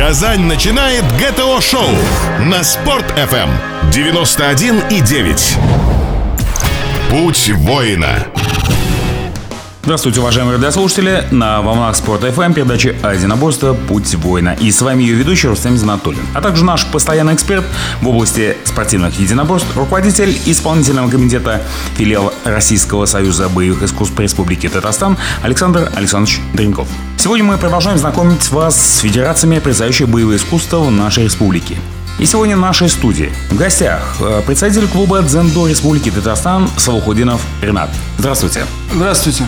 Казань 0.00 0.46
начинает 0.46 1.04
ГТО-шоу 1.18 1.90
на 2.46 2.64
Спорт-ФМ 2.64 3.50
91,9. 3.90 5.58
Путь 7.10 7.50
воина. 7.50 8.26
Здравствуйте, 9.82 10.20
уважаемые 10.20 10.56
радиослушатели. 10.56 11.24
На 11.30 11.62
волнах 11.62 11.96
Спорт 11.96 12.20
ФМ 12.20 12.52
передача 12.52 12.90
«Единоборство. 12.90 13.72
Путь 13.72 14.14
воина». 14.16 14.54
И 14.60 14.70
с 14.70 14.82
вами 14.82 15.02
ее 15.02 15.14
ведущий 15.14 15.48
Рустам 15.48 15.78
Занатуллин. 15.78 16.20
А 16.34 16.42
также 16.42 16.66
наш 16.66 16.84
постоянный 16.84 17.34
эксперт 17.34 17.64
в 18.02 18.08
области 18.08 18.58
спортивных 18.64 19.18
единоборств, 19.18 19.74
руководитель 19.74 20.38
исполнительного 20.44 21.08
комитета 21.08 21.62
филиала 21.96 22.34
Российского 22.44 23.06
союза 23.06 23.48
боевых 23.48 23.82
искусств 23.82 24.20
Республики 24.20 24.68
Татарстан 24.68 25.16
Александр 25.42 25.90
Александрович 25.96 26.40
Дренков. 26.52 26.86
Сегодня 27.16 27.46
мы 27.46 27.56
продолжаем 27.56 27.96
знакомить 27.96 28.50
вас 28.50 28.76
с 28.76 28.98
федерациями, 28.98 29.60
признающими 29.60 30.06
боевые 30.06 30.36
искусства 30.36 30.80
в 30.80 30.90
нашей 30.90 31.24
республике. 31.24 31.76
И 32.20 32.26
сегодня 32.26 32.54
в 32.54 32.60
нашей 32.60 32.90
студии 32.90 33.32
в 33.48 33.56
гостях 33.56 34.18
э, 34.20 34.42
представитель 34.44 34.86
клуба 34.86 35.22
«Дзендо» 35.22 35.66
Республики 35.66 36.10
Татарстан 36.10 36.68
Салухудинов 36.76 37.40
Ренат. 37.62 37.88
Здравствуйте. 38.18 38.66
Здравствуйте. 38.92 39.44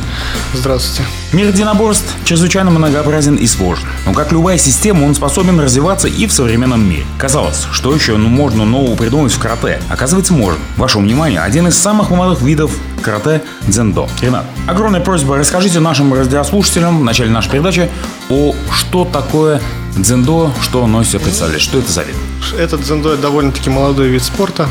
Здравствуйте. 0.55 1.03
Мир 1.35 1.49
единоборств 1.49 2.11
чрезвычайно 2.25 2.71
многообразен 2.71 3.37
и 3.37 3.47
сложен. 3.47 3.87
Но 4.07 4.15
как 4.15 4.33
любая 4.33 4.57
система, 4.57 5.05
он 5.05 5.15
способен 5.15 5.61
развиваться 5.61 6.09
и 6.09 6.27
в 6.27 6.33
современном 6.33 6.83
мире. 6.89 7.05
Казалось, 7.19 7.67
что 7.73 7.95
еще 7.95 8.17
можно 8.17 8.65
нового 8.65 8.97
придумать 8.97 9.33
в 9.33 9.39
карате? 9.39 9.79
Оказывается, 9.91 10.33
можно. 10.33 10.59
Вашему 10.79 11.05
вниманию, 11.05 11.45
один 11.45 11.69
из 11.69 11.77
самых 11.77 12.09
молодых 12.09 12.41
видов 12.41 12.71
карате– 13.03 13.43
дзендо. 13.67 14.09
Ренат, 14.23 14.47
огромная 14.67 15.01
просьба, 15.01 15.37
расскажите 15.37 15.79
нашим 15.79 16.15
радиослушателям 16.15 17.01
в 17.01 17.05
начале 17.05 17.31
нашей 17.31 17.51
передачи 17.51 17.91
о 18.31 18.55
что 18.73 19.05
такое 19.05 19.61
дзендо, 19.97 20.53
что 20.63 20.83
он 20.83 20.93
носит 20.93 21.23
представлять, 21.23 21.61
что 21.61 21.79
это 21.79 21.91
за 21.91 22.03
вид? 22.03 22.17
Этот 22.59 22.83
дзендо 22.83 23.17
довольно-таки 23.17 23.71
молодой 23.71 24.09
вид 24.09 24.23
спорта, 24.23 24.69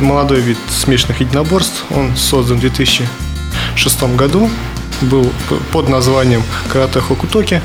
молодой 0.00 0.40
вид 0.40 0.58
смешанных 0.68 1.20
единоборств. 1.20 1.84
Он 1.90 2.16
создан 2.16 2.58
в 2.58 2.60
2006 2.60 4.02
году, 4.16 4.50
был 5.02 5.30
под 5.72 5.88
названием 5.88 6.42
карате 6.72 7.00
хокутоки. 7.00 7.62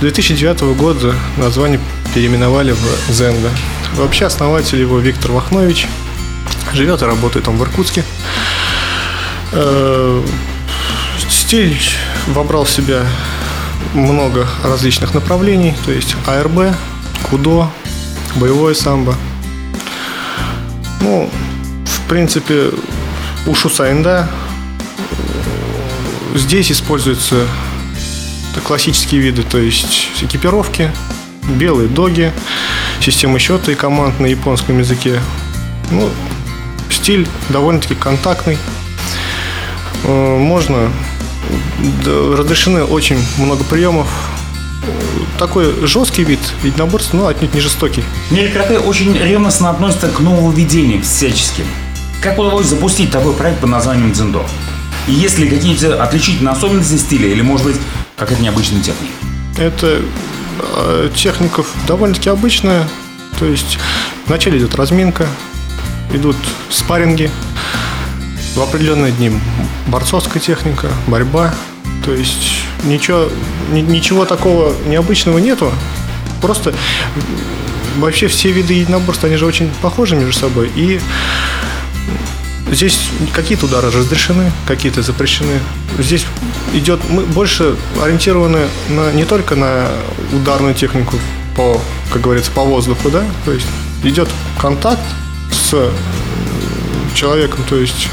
2009 0.00 0.76
года 0.76 1.14
название 1.36 1.80
переименовали 2.14 2.72
в 2.72 3.12
Зенда. 3.12 3.50
Вообще 3.94 4.26
основатель 4.26 4.80
его 4.80 4.98
Виктор 4.98 5.32
Вахнович. 5.32 5.86
Живет 6.72 7.02
и 7.02 7.04
работает 7.04 7.48
он 7.48 7.56
в 7.56 7.62
Иркутске. 7.62 8.04
Э, 9.52 10.22
стиль 11.28 11.78
вобрал 12.26 12.64
в 12.64 12.70
себя 12.70 13.06
много 13.94 14.46
различных 14.62 15.14
направлений, 15.14 15.74
то 15.84 15.92
есть 15.92 16.16
АРБ, 16.26 16.74
КУДО, 17.30 17.70
боевое 18.36 18.74
самбо. 18.74 19.14
Ну, 21.00 21.30
в 21.84 22.08
принципе, 22.08 22.70
у 23.46 23.54
Шусаинда 23.54 24.28
здесь 26.34 26.70
используются 26.70 27.46
классические 28.64 29.20
виды, 29.20 29.42
то 29.42 29.58
есть 29.58 30.08
экипировки, 30.20 30.90
белые 31.48 31.88
доги, 31.88 32.32
система 33.00 33.38
счета 33.38 33.72
и 33.72 33.74
команд 33.74 34.18
на 34.20 34.26
японском 34.26 34.78
языке. 34.78 35.20
Ну, 35.90 36.08
стиль 36.90 37.26
довольно-таки 37.50 37.94
контактный. 37.94 38.58
Э, 40.04 40.38
можно 40.38 40.90
разрешены 42.06 42.84
очень 42.84 43.18
много 43.38 43.64
приемов. 43.64 44.08
Такой 45.38 45.86
жесткий 45.86 46.24
вид 46.24 46.40
единоборства, 46.62 47.16
но 47.18 47.26
отнюдь 47.26 47.54
не 47.54 47.60
жестокий. 47.60 48.02
Карате 48.52 48.78
очень 48.78 49.16
ревностно 49.16 49.70
относится 49.70 50.08
к 50.08 50.20
нововведениям 50.20 51.02
всяческим. 51.02 51.64
Как 52.20 52.38
удалось 52.38 52.66
запустить 52.66 53.10
такой 53.10 53.34
проект 53.34 53.60
под 53.60 53.70
названием 53.70 54.12
дзендо? 54.12 54.44
И 55.06 55.12
есть 55.12 55.38
ли 55.38 55.48
какие-то 55.48 56.02
отличительные 56.02 56.52
особенности 56.52 56.96
стиля 56.96 57.28
или, 57.28 57.42
может 57.42 57.66
быть, 57.66 57.76
какая-то 58.16 58.42
необычная 58.42 58.82
техника? 58.82 59.12
Это 59.58 60.00
э, 60.76 61.10
техников 61.14 61.68
довольно-таки 61.86 62.30
обычная. 62.30 62.88
То 63.38 63.44
есть 63.44 63.78
вначале 64.26 64.58
идет 64.58 64.74
разминка, 64.74 65.26
идут 66.12 66.36
спарринги, 66.70 67.30
в 68.56 68.62
определенные 68.62 69.12
дни 69.12 69.30
борцовская 69.86 70.40
техника, 70.40 70.88
борьба. 71.06 71.54
То 72.04 72.12
есть 72.12 72.62
ничего, 72.84 73.28
ничего 73.70 74.24
такого 74.24 74.74
необычного 74.86 75.38
нету. 75.38 75.70
Просто 76.40 76.74
вообще 77.98 78.28
все 78.28 78.50
виды 78.52 78.74
единоборств, 78.74 79.24
они 79.24 79.36
же 79.36 79.46
очень 79.46 79.70
похожи 79.82 80.16
между 80.16 80.32
собой. 80.32 80.70
И 80.74 81.00
здесь 82.70 82.98
какие-то 83.34 83.66
удары 83.66 83.90
разрешены, 83.90 84.50
какие-то 84.66 85.02
запрещены. 85.02 85.60
Здесь 85.98 86.24
идет, 86.72 87.00
мы 87.10 87.24
больше 87.24 87.76
ориентированы 88.02 88.66
на, 88.88 89.12
не 89.12 89.24
только 89.24 89.54
на 89.54 89.88
ударную 90.32 90.74
технику 90.74 91.16
по, 91.56 91.80
как 92.10 92.22
говорится, 92.22 92.50
по 92.52 92.62
воздуху, 92.62 93.10
да, 93.10 93.22
то 93.44 93.52
есть 93.52 93.66
идет 94.02 94.28
контакт 94.58 95.02
с 95.50 95.90
человеком, 97.16 97.64
то 97.68 97.76
есть 97.76 98.08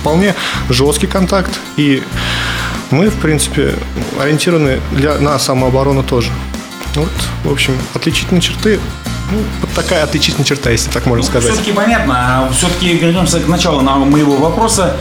вполне 0.00 0.34
жесткий 0.70 1.06
контакт, 1.06 1.58
и 1.76 2.02
мы, 2.90 3.10
в 3.10 3.16
принципе, 3.16 3.74
ориентированы 4.20 4.80
для, 4.92 5.18
на 5.18 5.38
самооборону 5.38 6.02
тоже. 6.02 6.30
Вот, 6.94 7.10
в 7.44 7.52
общем, 7.52 7.76
отличительные 7.94 8.40
черты 8.40 8.80
ну, 9.30 9.38
вот 9.60 9.70
такая 9.72 10.04
отличительная 10.04 10.46
черта, 10.46 10.70
если 10.70 10.90
так 10.90 11.06
можно 11.06 11.24
ну, 11.24 11.28
сказать. 11.28 11.52
Все-таки 11.52 11.72
понятно. 11.72 12.14
А 12.16 12.52
все-таки 12.52 12.94
вернемся 12.94 13.40
к 13.40 13.48
началу 13.48 13.80
на 13.80 13.96
моего 13.96 14.36
вопроса. 14.36 14.96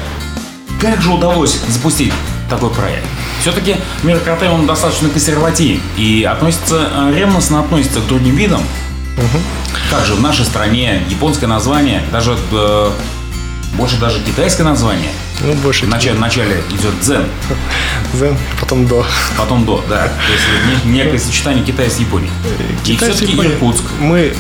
Как 0.81 1.01
же 1.01 1.11
удалось 1.11 1.59
запустить 1.67 2.11
такой 2.49 2.69
проект? 2.71 3.05
Все-таки 3.41 3.75
мир 4.03 4.19
карате, 4.19 4.49
он 4.49 4.65
достаточно 4.65 5.09
консервативен 5.09 5.79
и 5.97 6.23
относится, 6.23 6.89
э, 6.91 7.13
ревностно 7.15 7.59
относится 7.59 7.99
к 7.99 8.07
другим 8.07 8.35
видам. 8.35 8.61
Угу. 9.17 9.39
Также 9.91 10.13
в 10.15 10.21
нашей 10.21 10.45
стране 10.45 11.01
японское 11.09 11.47
название, 11.47 12.03
даже 12.11 12.37
э, 12.51 12.91
больше 13.73 13.97
даже 13.97 14.19
китайское 14.21 14.65
название. 14.65 15.09
Ну, 15.41 15.53
больше. 15.55 15.85
Вначале, 15.85 16.17
вначале 16.17 16.63
идет 16.71 16.99
дзен. 17.01 17.25
Дзен, 18.13 18.37
потом 18.59 18.87
до. 18.87 19.05
Потом 19.37 19.65
до, 19.65 19.83
да. 19.89 20.07
То 20.07 20.31
есть 20.31 20.85
некое 20.85 21.19
сочетание 21.19 21.63
Китая 21.63 21.89
с 21.89 21.99
Японией. 21.99 22.31
Китай 22.83 23.09
И 23.09 23.11
все-таки 23.13 23.35
Иркутск. 23.35 23.83
Мы 23.99 24.33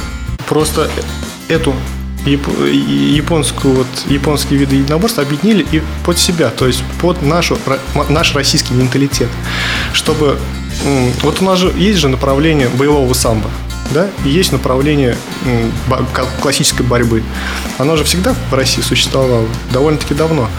просто 0.47 0.89
эту 1.47 1.73
японскую 2.25 3.75
вот 3.75 3.87
японские 4.07 4.59
виды 4.59 4.77
единоборств 4.77 5.19
объединили 5.19 5.65
и 5.71 5.83
под 6.05 6.17
себя, 6.17 6.49
то 6.49 6.65
есть 6.65 6.83
под 6.99 7.21
нашу 7.21 7.57
наш 8.09 8.33
российский 8.33 8.73
менталитет, 8.73 9.29
чтобы 9.93 10.39
вот 11.21 11.41
у 11.41 11.45
нас 11.45 11.59
же 11.59 11.71
есть 11.77 11.99
же 11.99 12.07
направление 12.07 12.67
боевого 12.69 13.13
самбо, 13.13 13.49
да, 13.91 14.07
и 14.25 14.29
есть 14.29 14.51
направление 14.51 15.15
классической 16.41 16.85
борьбы. 16.85 17.23
Оно 17.77 17.95
же 17.95 18.03
всегда 18.03 18.35
в 18.49 18.53
России 18.53 18.81
существовало, 18.81 19.47
довольно-таки 19.71 20.13
давно. 20.13 20.49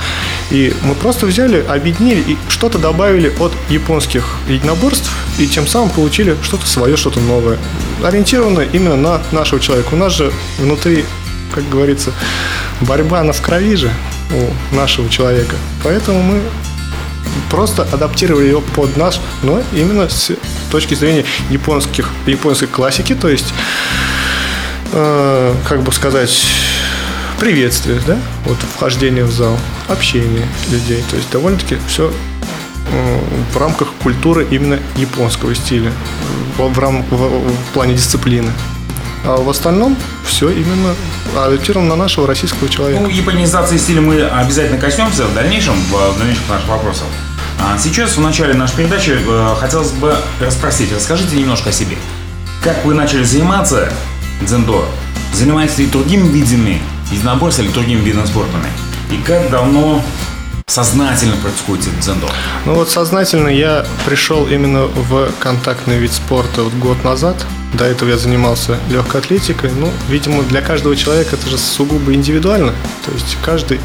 И 0.50 0.74
мы 0.82 0.94
просто 0.94 1.26
взяли, 1.26 1.64
объединили 1.68 2.20
и 2.20 2.36
что-то 2.48 2.78
добавили 2.78 3.32
от 3.40 3.52
японских 3.68 4.36
единоборств, 4.48 5.10
и 5.38 5.46
тем 5.46 5.66
самым 5.66 5.90
получили 5.90 6.36
что-то 6.42 6.66
свое, 6.66 6.96
что-то 6.96 7.20
новое. 7.20 7.58
Ориентированное 8.02 8.68
именно 8.72 8.96
на 8.96 9.22
нашего 9.32 9.60
человека. 9.60 9.88
У 9.92 9.96
нас 9.96 10.12
же 10.12 10.32
внутри, 10.58 11.04
как 11.54 11.68
говорится, 11.68 12.12
борьба, 12.80 13.20
она 13.20 13.32
в 13.32 13.40
крови 13.40 13.76
же 13.76 13.90
у 14.30 14.74
нашего 14.74 15.08
человека. 15.08 15.56
Поэтому 15.82 16.22
мы 16.22 16.40
просто 17.50 17.82
адаптировали 17.92 18.46
ее 18.46 18.60
под 18.60 18.96
нас, 18.96 19.20
но 19.42 19.62
именно 19.72 20.08
с 20.08 20.32
точки 20.70 20.94
зрения 20.94 21.24
японских, 21.50 22.10
японской 22.26 22.66
классики, 22.66 23.14
то 23.14 23.28
есть, 23.28 23.52
э, 24.92 25.54
как 25.68 25.82
бы 25.82 25.92
сказать, 25.92 26.46
приветствие, 27.38 28.00
да, 28.06 28.18
вот 28.44 28.58
вхождение 28.76 29.24
в 29.24 29.32
зал, 29.32 29.58
общение 29.88 30.46
людей, 30.70 31.04
то 31.10 31.16
есть 31.16 31.30
довольно-таки 31.30 31.76
все 31.88 32.12
в 33.52 33.56
рамках 33.56 33.88
культуры 34.02 34.46
именно 34.50 34.78
японского 34.96 35.54
стиля, 35.54 35.92
в, 36.56 36.78
рам, 36.78 37.04
в, 37.10 37.16
в 37.16 37.64
плане 37.72 37.94
дисциплины. 37.94 38.50
А 39.24 39.36
в 39.36 39.48
остальном 39.48 39.96
все 40.24 40.50
именно 40.50 40.94
ориентировано 41.36 41.90
на 41.90 41.96
нашего 41.96 42.26
российского 42.26 42.68
человека. 42.68 43.02
Ну, 43.02 43.08
японизации 43.08 43.76
стиля 43.76 44.00
мы 44.00 44.22
обязательно 44.24 44.78
коснемся 44.78 45.26
в 45.26 45.34
дальнейшем, 45.34 45.74
в 45.74 46.18
дальнейших 46.18 46.48
наших 46.48 46.68
вопросах. 46.68 47.06
А 47.58 47.78
сейчас, 47.78 48.16
в 48.16 48.20
начале 48.20 48.54
нашей 48.54 48.76
передачи, 48.76 49.16
э, 49.16 49.54
хотелось 49.58 49.92
бы 49.92 50.16
расспросить, 50.40 50.92
расскажите 50.92 51.36
немножко 51.36 51.70
о 51.70 51.72
себе. 51.72 51.96
Как 52.62 52.84
вы 52.84 52.94
начали 52.94 53.24
заниматься 53.24 53.92
дзендо? 54.42 54.86
Занимаетесь 55.32 55.78
ли 55.78 55.86
другими 55.86 56.28
видами 56.28 56.82
единоборства 57.10 57.62
или 57.62 57.70
другими 57.70 58.00
видами 58.00 58.26
спорта? 58.26 58.56
И 59.10 59.16
как 59.18 59.50
давно 59.50 60.02
сознательно 60.66 61.36
практикуете 61.36 61.90
дзендо? 62.00 62.28
Ну 62.66 62.74
вот 62.74 62.90
сознательно 62.90 63.48
я 63.48 63.86
пришел 64.04 64.46
именно 64.46 64.84
в 64.86 65.30
контактный 65.38 65.98
вид 65.98 66.12
спорта 66.12 66.62
вот 66.62 66.74
год 66.74 67.04
назад. 67.04 67.36
До 67.74 67.84
этого 67.84 68.10
я 68.10 68.18
занимался 68.18 68.78
легкой 68.90 69.20
атлетикой. 69.20 69.70
Ну, 69.78 69.90
видимо, 70.08 70.42
для 70.44 70.60
каждого 70.60 70.96
человека 70.96 71.36
это 71.36 71.48
же 71.48 71.58
сугубо 71.58 72.14
индивидуально. 72.14 72.72
То 73.04 73.12
есть 73.12 73.36
каждый 73.44 73.80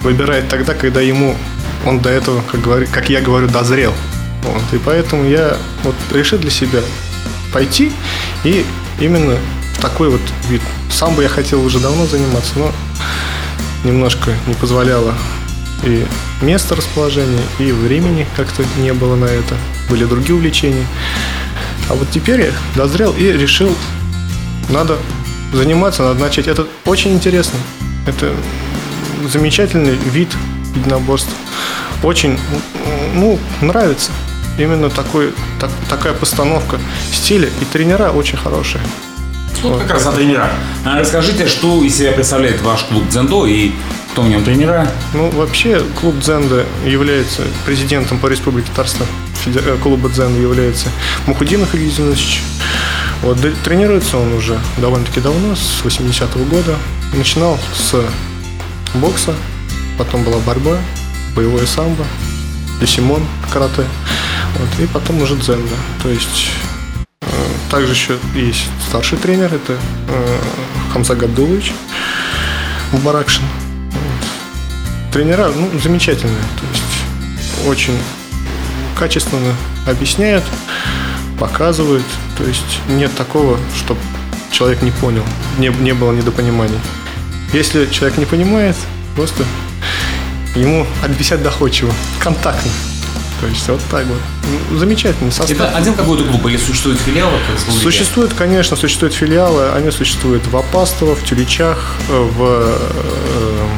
выбирает 0.00 0.48
тогда, 0.48 0.74
когда 0.74 1.00
ему 1.00 1.36
он 1.86 2.00
до 2.00 2.10
этого, 2.10 2.42
как, 2.50 2.60
говорю, 2.60 2.86
как 2.90 3.08
я 3.10 3.20
говорю, 3.20 3.48
дозрел. 3.48 3.92
Вот. 4.42 4.62
И 4.72 4.78
поэтому 4.78 5.24
я 5.24 5.56
вот 5.82 5.94
решил 6.12 6.38
для 6.38 6.50
себя 6.50 6.80
пойти 7.52 7.92
и 8.44 8.64
именно 9.00 9.36
такой 9.80 10.10
вот 10.10 10.20
вид. 10.48 10.62
Сам 10.90 11.14
бы 11.14 11.22
я 11.22 11.28
хотел 11.28 11.64
уже 11.64 11.78
давно 11.78 12.06
заниматься, 12.06 12.52
но 12.56 12.72
немножко 13.84 14.32
не 14.46 14.54
позволяло 14.54 15.14
и 15.82 16.06
место 16.40 16.74
расположения, 16.74 17.42
и 17.58 17.70
времени 17.72 18.26
как-то 18.36 18.64
не 18.78 18.92
было 18.92 19.16
на 19.16 19.26
это. 19.26 19.54
Были 19.90 20.04
другие 20.04 20.34
увлечения. 20.34 20.86
А 21.88 21.94
вот 21.94 22.08
теперь 22.10 22.40
я 22.40 22.52
дозрел 22.74 23.12
и 23.12 23.30
решил, 23.32 23.74
надо 24.70 24.96
заниматься, 25.52 26.02
надо 26.02 26.20
начать. 26.20 26.46
Это 26.48 26.66
очень 26.86 27.12
интересно. 27.12 27.58
Это 28.06 28.32
замечательный 29.30 29.96
вид 29.96 30.30
единоборств. 30.74 31.30
Очень, 32.02 32.38
ну, 33.14 33.38
нравится. 33.60 34.10
Именно 34.58 34.90
такой, 34.90 35.32
так, 35.60 35.70
такая 35.88 36.12
постановка 36.12 36.78
стиля. 37.12 37.48
И 37.60 37.64
тренера 37.64 38.10
очень 38.10 38.38
хорошие. 38.38 38.82
Вот 39.62 39.80
как 39.80 39.92
раз 39.92 40.06
о 40.06 40.12
тренерах. 40.12 40.50
А 40.84 40.98
расскажите, 40.98 41.46
что 41.46 41.82
из 41.82 41.96
себя 41.96 42.12
представляет 42.12 42.60
ваш 42.60 42.84
клуб 42.84 43.08
Дзендо 43.08 43.46
и 43.46 43.72
кто 44.14 44.22
в 44.22 44.28
нем 44.28 44.44
тренера? 44.44 44.86
Ну, 45.12 45.28
вообще, 45.30 45.82
клуб 46.00 46.20
Дзенда 46.20 46.64
является 46.86 47.42
президентом 47.66 48.20
по 48.20 48.28
республике 48.28 48.68
Татарстан. 48.68 49.08
Э, 49.46 49.76
клуба 49.82 50.08
Дзенда 50.08 50.40
является 50.40 50.88
Мухудинов 51.26 51.74
Илья 51.74 51.90
Зинович. 51.90 52.42
Вот, 53.22 53.38
тренируется 53.64 54.18
он 54.18 54.34
уже 54.34 54.60
довольно-таки 54.76 55.20
давно, 55.20 55.56
с 55.56 55.82
80-го 55.82 56.44
года. 56.44 56.76
Начинал 57.12 57.58
с 57.74 58.04
бокса, 58.94 59.34
потом 59.98 60.22
была 60.24 60.38
борьба, 60.38 60.78
боевое 61.34 61.66
самбо, 61.66 62.04
Симон 62.86 63.22
карате. 63.52 63.84
Вот, 64.58 64.80
и 64.80 64.86
потом 64.86 65.22
уже 65.22 65.36
дзенда. 65.36 65.74
То 66.02 66.10
есть 66.10 66.50
э, 67.22 67.26
также 67.70 67.92
еще 67.92 68.18
есть 68.34 68.68
старший 68.86 69.18
тренер, 69.18 69.54
это 69.54 69.78
э, 70.08 70.38
Хамза 70.92 71.14
Габдулович 71.14 71.72
Баракшин 73.02 73.44
тренера, 75.12 75.48
ну, 75.48 75.70
замечательные. 75.78 76.42
То 76.60 76.66
есть 76.72 77.68
очень 77.68 77.96
качественно 78.96 79.54
объясняют, 79.86 80.44
показывают. 81.38 82.04
То 82.36 82.44
есть 82.44 82.80
нет 82.88 83.14
такого, 83.16 83.58
чтобы 83.76 84.00
человек 84.50 84.82
не 84.82 84.90
понял, 84.90 85.24
не, 85.58 85.68
не 85.68 85.92
было 85.94 86.12
недопониманий. 86.12 86.78
Если 87.52 87.86
человек 87.86 88.18
не 88.18 88.24
понимает, 88.24 88.76
просто 89.14 89.44
ему 90.54 90.86
объяснять 91.02 91.42
доходчиво, 91.42 91.92
контактно. 92.18 92.70
То 93.40 93.46
есть 93.48 93.68
вот 93.68 93.80
так 93.90 94.06
вот. 94.06 94.18
Ну, 94.70 94.78
замечательный 94.78 95.32
состав. 95.32 95.50
Это 95.50 95.68
один 95.76 95.94
какой-то 95.94 96.24
клуб 96.24 96.46
или 96.46 96.56
существуют 96.56 97.00
филиалы? 97.00 97.38
Как 97.50 97.74
существует, 97.74 98.32
конечно, 98.32 98.76
существуют 98.76 99.14
филиалы. 99.14 99.70
Они 99.70 99.90
существуют 99.90 100.46
в 100.46 100.56
Апастово, 100.56 101.14
в 101.14 101.24
Тюличах, 101.24 101.96
в 102.08 102.38
э, 102.40 103.68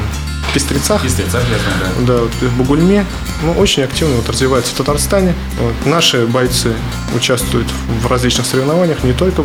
Пестрецах. 0.53 1.01
Пестрецах, 1.01 1.41
я 1.51 1.57
знаю, 1.57 1.93
да. 1.99 2.13
Да, 2.13 2.21
вот 2.21 2.31
в 2.33 2.57
Бугульме. 2.57 3.05
Ну, 3.43 3.51
очень 3.53 3.83
активно 3.83 4.15
вот 4.15 4.29
развивается 4.29 4.73
в 4.73 4.77
Татарстане. 4.77 5.33
Вот. 5.59 5.73
Наши 5.85 6.25
бойцы 6.25 6.73
участвуют 7.15 7.67
в 8.01 8.07
различных 8.07 8.45
соревнованиях, 8.45 9.03
не 9.03 9.13
только 9.13 9.43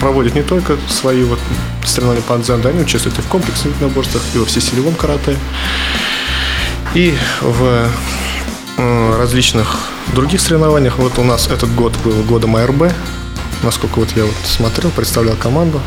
проводят 0.00 0.34
не 0.34 0.42
только 0.42 0.76
свои 0.88 1.22
вот 1.22 1.38
соревнования 1.84 2.22
по 2.22 2.36
дзен, 2.38 2.60
да, 2.60 2.70
они 2.70 2.80
участвуют 2.80 3.18
и 3.18 3.22
в 3.22 3.26
комплексных 3.26 3.80
наборствах, 3.80 4.22
и 4.34 4.38
во 4.38 4.46
всесилевом 4.46 4.94
карате, 4.94 5.36
и 6.94 7.14
в 7.40 7.88
э, 8.76 9.16
различных 9.16 9.76
других 10.14 10.40
соревнованиях. 10.40 10.98
Вот 10.98 11.18
у 11.18 11.24
нас 11.24 11.48
этот 11.48 11.74
год 11.74 11.96
был 12.04 12.22
годом 12.24 12.56
АРБ, 12.56 12.92
насколько 13.62 13.98
вот 13.98 14.10
я 14.16 14.24
вот 14.24 14.34
смотрел, 14.44 14.90
представлял 14.90 15.36
команду. 15.36 15.80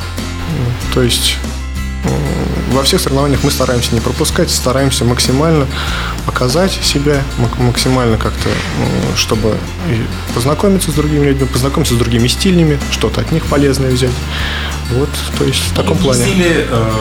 То 0.94 1.02
есть 1.02 1.38
во 2.74 2.84
всех 2.84 3.00
соревнованиях 3.00 3.44
мы 3.44 3.52
стараемся 3.52 3.94
не 3.94 4.02
пропускать, 4.02 4.50
стараемся 4.50 5.06
максимально 5.06 5.68
показать 6.26 6.72
себя, 6.72 7.22
максимально 7.60 8.18
как-то, 8.18 8.50
чтобы 9.16 9.58
познакомиться 10.34 10.92
с 10.92 10.94
другими 10.94 11.26
людьми, 11.28 11.48
познакомиться 11.48 11.94
с 11.94 11.98
другими 11.98 12.28
стилями, 12.28 12.80
что-то 12.92 13.22
от 13.22 13.32
них 13.32 13.46
полезное 13.46 13.92
взять. 13.92 14.12
Вот, 14.92 15.10
то 15.38 15.46
есть 15.46 15.60
в 15.60 15.76
таком 15.76 15.98
плане. 15.98 16.24
Стили, 16.24 16.68
э, 16.70 16.92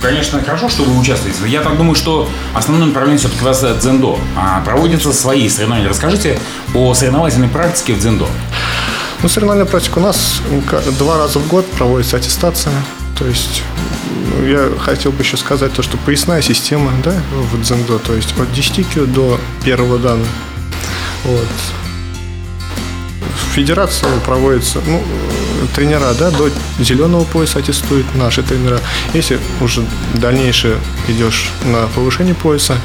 конечно, 0.00 0.42
хорошо, 0.42 0.68
что 0.68 0.82
вы 0.84 0.98
участвуете. 0.98 1.38
Я 1.46 1.62
так 1.62 1.76
думаю, 1.76 1.94
что 1.94 2.28
основное 2.54 2.88
направление 2.88 3.18
все-таки 3.18 3.42
у 3.42 3.46
вас 3.46 3.64
дзендо. 3.80 4.18
А 4.36 4.60
проводятся 4.62 5.12
свои 5.12 5.48
соревнования. 5.48 5.88
Расскажите 5.88 6.38
о 6.74 6.94
соревновательной 6.94 7.48
практике 7.48 7.94
в 7.94 8.00
дзендо. 8.00 8.28
Ну, 9.22 9.28
соревновательная 9.28 9.70
практика 9.70 9.98
у 9.98 10.02
нас 10.02 10.40
два 10.98 11.18
раза 11.18 11.38
в 11.38 11.48
год 11.48 11.66
проводится 11.72 12.16
аттестация. 12.16 12.72
То 13.18 13.26
есть 13.26 13.62
я 14.46 14.70
хотел 14.78 15.12
бы 15.12 15.22
еще 15.22 15.36
сказать 15.36 15.74
то, 15.74 15.82
что 15.82 15.98
поясная 15.98 16.40
система, 16.40 16.90
да, 17.04 17.12
в 17.32 17.60
дзендо, 17.62 17.98
то 17.98 18.14
есть 18.14 18.34
от 18.38 18.50
10 18.52 18.88
кю 18.88 19.04
до 19.06 19.38
первого 19.62 19.98
дана. 19.98 20.24
Вот. 21.24 21.46
В 23.20 23.54
федерации 23.54 24.06
проводится, 24.24 24.80
ну, 24.86 25.02
тренера, 25.74 26.12
да, 26.18 26.30
до 26.30 26.50
зеленого 26.78 27.24
пояса 27.24 27.58
аттестуют 27.58 28.06
наши 28.14 28.42
тренера. 28.42 28.80
Если 29.14 29.38
уже 29.60 29.84
дальнейшее 30.14 30.76
идешь 31.08 31.50
на 31.64 31.86
повышение 31.94 32.34
пояса, 32.34 32.76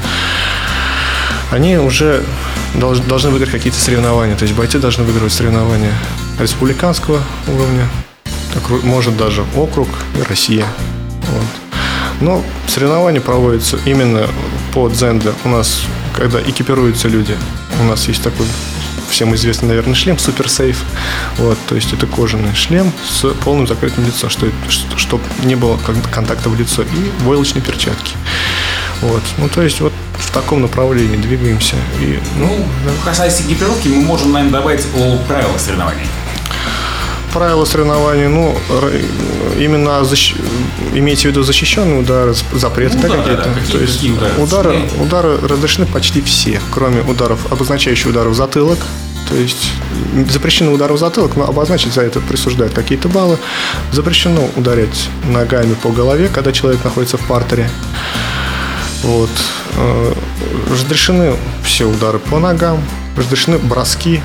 они 1.50 1.76
уже 1.78 2.24
должны 2.74 3.30
выиграть 3.30 3.52
какие-то 3.52 3.78
соревнования. 3.78 4.36
То 4.36 4.44
есть 4.44 4.54
бойцы 4.54 4.78
должны 4.78 5.04
выигрывать 5.04 5.32
соревнования 5.32 5.92
республиканского 6.38 7.20
уровня, 7.46 7.88
может 8.82 9.16
даже 9.16 9.44
округ 9.54 9.88
Россия. 10.28 10.66
Вот. 11.32 11.46
Но 12.20 12.42
соревнования 12.66 13.20
проводятся 13.20 13.78
именно 13.84 14.26
по 14.72 14.88
дзенде. 14.88 15.32
У 15.44 15.48
нас, 15.48 15.82
когда 16.16 16.40
экипируются 16.40 17.08
люди, 17.08 17.36
у 17.80 17.84
нас 17.84 18.08
есть 18.08 18.22
такой 18.22 18.46
всем 19.16 19.34
известный, 19.34 19.68
наверное, 19.68 19.94
шлем 19.94 20.16
Super 20.16 20.44
Safe. 20.44 20.76
Вот, 21.38 21.56
то 21.66 21.74
есть 21.74 21.90
это 21.94 22.06
кожаный 22.06 22.54
шлем 22.54 22.92
с 23.08 23.26
полным 23.44 23.66
закрытым 23.66 24.04
лицом, 24.04 24.28
что, 24.28 24.46
чтобы 24.98 25.24
не 25.44 25.54
было 25.54 25.78
контакта 26.12 26.50
в 26.50 26.54
лицо, 26.54 26.82
и 26.82 27.24
войлочные 27.24 27.62
перчатки. 27.62 28.14
Вот. 29.00 29.22
Ну, 29.38 29.48
то 29.48 29.62
есть 29.62 29.80
вот 29.80 29.94
в 30.18 30.30
таком 30.32 30.60
направлении 30.60 31.16
двигаемся. 31.16 31.76
И, 31.98 32.20
ну, 32.36 32.46
ну 32.46 32.66
да. 32.84 32.90
касаясь 33.10 33.40
экипировки, 33.40 33.88
мы 33.88 34.02
можем, 34.02 34.32
наверное, 34.32 34.60
добавить 34.60 34.84
о 34.94 35.16
правилах 35.26 35.58
соревнований 35.60 36.06
правила 37.32 37.66
соревнований, 37.66 38.28
ну, 38.28 38.56
именно 39.58 40.02
защ... 40.04 40.34
имеете 40.94 41.28
в 41.28 41.30
виду 41.32 41.42
защищенные 41.42 42.00
удары, 42.00 42.34
запреты 42.54 42.96
ну, 42.96 43.02
да, 43.02 43.08
какие-то. 43.08 43.42
Да, 43.44 43.52
какие 43.52 43.72
То 43.72 43.82
есть 43.82 44.04
удары, 44.38 44.38
удары, 44.38 44.78
удары 44.98 45.36
разрешены 45.46 45.86
почти 45.86 46.22
все, 46.22 46.62
кроме 46.70 47.02
ударов, 47.02 47.52
обозначающих 47.52 48.06
ударов 48.06 48.32
в 48.32 48.36
затылок. 48.36 48.78
То 49.28 49.34
есть 49.34 49.72
запрещены 50.30 50.70
удары 50.70 50.94
в 50.94 50.98
затылок, 50.98 51.36
но 51.36 51.44
обозначить 51.44 51.92
за 51.92 52.02
это 52.02 52.20
присуждают 52.20 52.72
какие-то 52.74 53.08
баллы. 53.08 53.38
Запрещено 53.92 54.48
ударять 54.56 55.08
ногами 55.24 55.74
по 55.74 55.90
голове, 55.90 56.28
когда 56.32 56.52
человек 56.52 56.84
находится 56.84 57.16
в 57.16 57.26
партере. 57.26 57.68
Вот. 59.02 59.30
Э, 59.76 60.14
разрешены 60.70 61.34
все 61.64 61.84
удары 61.84 62.18
по 62.18 62.38
ногам, 62.38 62.82
разрешены 63.16 63.58
броски, 63.58 64.20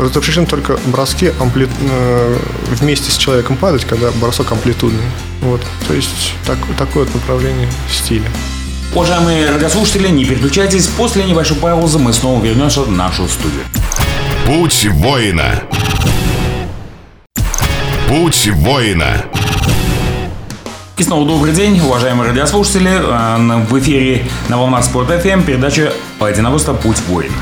разрешены 0.00 0.46
только 0.46 0.78
броски 0.86 1.32
ампли... 1.38 1.68
Э, 1.90 2.38
вместе 2.80 3.10
с 3.10 3.16
человеком 3.16 3.56
падать, 3.56 3.84
когда 3.84 4.10
бросок 4.12 4.52
амплитудный. 4.52 5.04
Вот. 5.42 5.60
То 5.88 5.94
есть 5.94 6.34
так, 6.46 6.58
такое 6.78 7.04
вот 7.04 7.14
направление 7.14 7.68
стиля. 7.90 8.30
Уважаемые 8.94 9.48
радиослушатели, 9.50 10.08
не 10.08 10.24
переключайтесь. 10.24 10.86
После 10.88 11.24
небольшой 11.24 11.56
паузы 11.56 11.98
мы 11.98 12.12
снова 12.12 12.42
вернемся 12.44 12.82
в 12.82 12.90
нашу 12.90 13.28
студию. 13.28 13.62
Путь 14.50 14.88
воина. 14.94 15.62
Путь 18.08 18.50
воина. 18.52 19.24
И 20.98 21.04
снова 21.04 21.24
добрый 21.24 21.52
день, 21.52 21.78
уважаемые 21.78 22.30
радиослушатели. 22.30 22.90
Э, 22.90 23.64
в 23.68 23.78
эфире 23.78 24.24
на 24.48 24.58
волнах 24.58 24.84
Спорт 24.84 25.08
FM 25.08 25.44
передача 25.44 25.92
«Единоборство. 26.20 26.74
Путь 26.74 26.98
воина». 27.06 27.32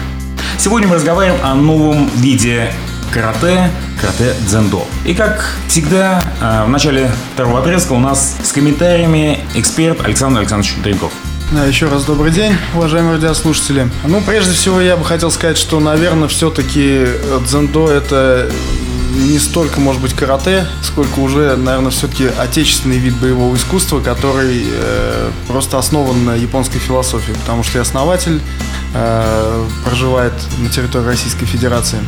Сегодня 0.59 0.87
мы 0.87 0.97
разговариваем 0.97 1.43
о 1.43 1.55
новом 1.55 2.11
виде 2.17 2.71
карате, 3.11 3.71
карате 3.99 4.35
дзендо. 4.41 4.85
И 5.07 5.15
как 5.15 5.57
всегда, 5.67 6.23
э, 6.43 6.67
в 6.67 6.69
начале 6.69 7.11
второго 7.33 7.61
отрезка 7.61 7.95
у 7.95 7.99
нас 7.99 8.37
с 8.45 8.53
комментариями 8.53 9.41
эксперт 9.55 10.05
Александр 10.05 10.41
Александрович 10.41 10.75
Дренков. 10.83 11.13
Да, 11.51 11.65
еще 11.65 11.89
раз 11.89 12.05
добрый 12.05 12.31
день, 12.31 12.53
уважаемые 12.75 13.15
радиослушатели. 13.15 13.89
Ну, 14.05 14.21
прежде 14.21 14.53
всего, 14.53 14.83
я 14.83 14.99
бы 14.99 15.05
хотел 15.05 15.31
сказать, 15.31 15.57
что, 15.57 15.81
наверное, 15.81 16.29
все-таки 16.29 17.07
дзендо 17.47 17.91
это 17.91 18.51
не 19.15 19.39
столько, 19.39 19.81
может 19.81 20.01
быть, 20.03 20.13
карате, 20.15 20.67
сколько 20.83 21.21
уже, 21.21 21.57
наверное, 21.57 21.91
все-таки 21.91 22.27
отечественный 22.27 22.99
вид 22.99 23.15
боевого 23.17 23.57
искусства, 23.57 24.01
который 24.01 24.65
э, 24.65 25.31
просто 25.47 25.79
основан 25.79 26.25
на 26.25 26.35
японской 26.35 26.79
философии, 26.79 27.33
потому 27.33 27.63
что 27.63 27.79
и 27.79 27.81
основатель 27.81 28.41
э, 28.95 29.65
проживает 29.85 30.35
на 30.59 30.69
территории 30.69 31.07
Российской 31.07 31.47
Федерации. 31.47 31.99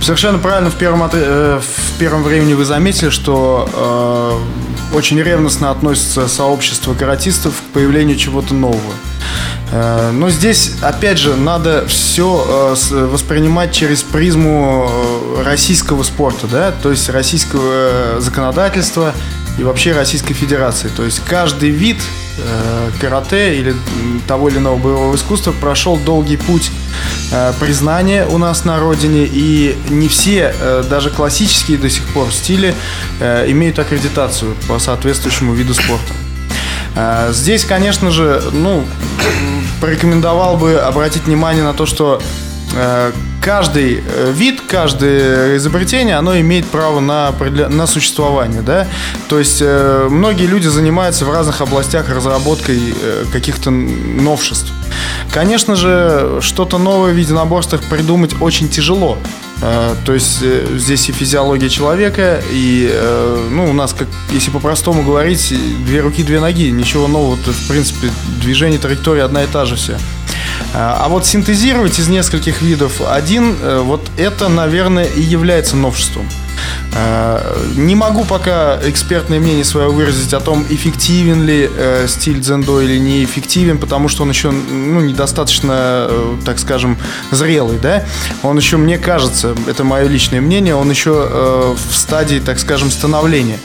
Совершенно 0.00 0.38
правильно 0.38 0.70
в 0.70 0.76
первом, 0.76 1.08
э, 1.12 1.60
в 1.60 1.98
первом 1.98 2.22
времени 2.22 2.54
вы 2.54 2.64
заметили, 2.64 3.10
что 3.10 4.40
э, 4.92 4.96
очень 4.96 5.20
ревностно 5.20 5.70
относится 5.70 6.28
сообщество 6.28 6.94
каратистов 6.94 7.54
к 7.54 7.72
появлению 7.72 8.16
чего-то 8.16 8.54
нового. 8.54 8.92
Э, 9.72 10.10
но 10.12 10.30
здесь, 10.30 10.72
опять 10.80 11.18
же, 11.18 11.34
надо 11.34 11.86
все 11.86 12.74
э, 12.90 13.06
воспринимать 13.06 13.72
через 13.72 14.02
призму 14.02 14.88
э, 14.88 15.42
российского 15.42 16.02
спорта, 16.02 16.46
да, 16.46 16.72
то 16.72 16.90
есть 16.90 17.08
российского 17.08 18.20
законодательства 18.20 19.12
и 19.58 19.64
вообще 19.64 19.92
Российской 19.92 20.34
Федерации. 20.34 20.88
То 20.94 21.02
есть 21.02 21.20
каждый 21.26 21.70
вид 21.70 21.96
карате 23.00 23.58
или 23.58 23.74
того 24.28 24.50
или 24.50 24.58
иного 24.58 24.76
боевого 24.76 25.16
искусства 25.16 25.52
прошел 25.52 25.96
долгий 25.96 26.36
путь 26.36 26.70
признания 27.58 28.26
у 28.26 28.36
нас 28.36 28.66
на 28.66 28.78
родине, 28.78 29.24
и 29.24 29.74
не 29.88 30.08
все, 30.08 30.54
даже 30.90 31.08
классические 31.08 31.78
до 31.78 31.88
сих 31.88 32.04
пор 32.08 32.30
стили, 32.30 32.74
имеют 33.22 33.78
аккредитацию 33.78 34.54
по 34.68 34.78
соответствующему 34.78 35.54
виду 35.54 35.72
спорта. 35.72 36.12
А, 36.96 37.30
здесь, 37.32 37.64
конечно 37.64 38.10
же, 38.10 38.42
ну, 38.52 38.84
порекомендовал 39.80 40.56
бы 40.56 40.76
обратить 40.76 41.24
внимание 41.24 41.62
на 41.62 41.74
то, 41.74 41.84
что 41.84 42.22
э, 42.74 43.12
каждый 43.42 44.02
э, 44.02 44.32
вид, 44.32 44.62
каждое 44.66 45.58
изобретение, 45.58 46.16
оно 46.16 46.38
имеет 46.40 46.66
право 46.66 47.00
на, 47.00 47.32
на 47.68 47.86
существование, 47.86 48.62
да. 48.62 48.86
То 49.28 49.38
есть 49.38 49.58
э, 49.60 50.08
многие 50.10 50.46
люди 50.46 50.68
занимаются 50.68 51.26
в 51.26 51.30
разных 51.30 51.60
областях 51.60 52.08
разработкой 52.08 52.94
каких-то 53.30 53.70
новшеств. 53.70 54.72
Конечно 55.32 55.76
же, 55.76 56.38
что-то 56.40 56.78
новое 56.78 57.12
в 57.12 57.16
единоборствах 57.16 57.82
придумать 57.82 58.34
очень 58.40 58.70
тяжело. 58.70 59.18
Э, 59.62 59.94
то 60.04 60.12
есть 60.12 60.38
э, 60.42 60.66
здесь 60.76 61.08
и 61.08 61.12
физиология 61.12 61.68
человека, 61.68 62.42
и 62.50 62.90
э, 62.92 63.48
ну, 63.50 63.70
у 63.70 63.72
нас, 63.72 63.94
как, 63.94 64.08
если 64.30 64.50
по-простому 64.50 65.02
говорить, 65.02 65.54
две 65.84 66.00
руки, 66.00 66.22
две 66.22 66.40
ноги. 66.40 66.70
Ничего 66.70 67.08
нового, 67.08 67.36
в 67.36 67.68
принципе, 67.68 68.10
движение, 68.40 68.78
траектория 68.78 69.24
одна 69.24 69.44
и 69.44 69.46
та 69.46 69.64
же 69.64 69.76
вся. 69.76 69.98
А 70.74 71.08
вот 71.08 71.26
синтезировать 71.26 71.98
из 71.98 72.08
нескольких 72.08 72.60
видов 72.60 73.00
один, 73.06 73.56
вот 73.82 74.02
это, 74.18 74.48
наверное, 74.48 75.04
и 75.04 75.22
является 75.22 75.76
новшеством. 75.76 76.28
Э, 76.96 77.56
не 77.76 77.94
могу 77.94 78.24
пока 78.24 78.78
экспертное 78.82 79.38
мнение 79.38 79.64
свое 79.64 79.88
выразить 79.88 80.32
о 80.32 80.40
том, 80.40 80.64
эффективен 80.68 81.44
ли 81.44 81.68
э, 81.70 82.06
стиль 82.08 82.40
дзендо 82.40 82.80
или 82.80 82.98
не 82.98 83.24
эффективен, 83.24 83.78
потому 83.78 84.08
что 84.08 84.22
он 84.22 84.30
еще 84.30 84.50
ну, 84.50 85.00
недостаточно, 85.00 86.06
э, 86.08 86.36
так 86.44 86.58
скажем, 86.58 86.96
зрелый, 87.30 87.78
да. 87.78 88.04
Он 88.42 88.56
еще, 88.56 88.78
мне 88.78 88.98
кажется, 88.98 89.54
это 89.66 89.84
мое 89.84 90.06
личное 90.06 90.40
мнение, 90.40 90.74
он 90.74 90.90
еще 90.90 91.74
в 91.76 91.94
стадии, 91.94 92.38
так 92.44 92.58
скажем, 92.58 92.90
становления. 92.90 93.58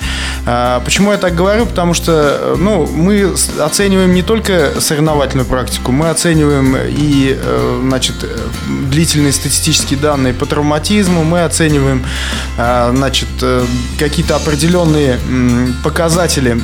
Почему 0.83 1.11
я 1.11 1.17
так 1.17 1.35
говорю? 1.35 1.65
Потому 1.65 1.93
что 1.93 2.55
ну, 2.57 2.87
мы 2.87 3.33
оцениваем 3.59 4.13
не 4.13 4.21
только 4.21 4.73
соревновательную 4.79 5.45
практику, 5.45 5.91
мы 5.91 6.09
оцениваем 6.09 6.75
и 6.77 7.37
значит, 7.83 8.15
длительные 8.89 9.33
статистические 9.33 9.99
данные 9.99 10.33
по 10.33 10.45
травматизму, 10.45 11.23
мы 11.23 11.43
оцениваем 11.43 12.03
значит, 12.57 13.20
э, 13.41 13.65
какие-то 13.97 14.35
определенные 14.35 15.19
показатели 15.83 16.61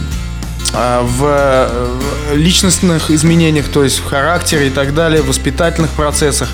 а, 0.74 1.02
в 1.02 1.24
э, 1.24 2.36
личностных 2.36 3.10
изменениях, 3.10 3.68
то 3.68 3.84
есть 3.84 4.00
в 4.00 4.06
характере 4.06 4.68
и 4.68 4.70
так 4.70 4.94
далее, 4.94 5.22
в 5.22 5.28
воспитательных 5.28 5.92
процессах. 5.92 6.50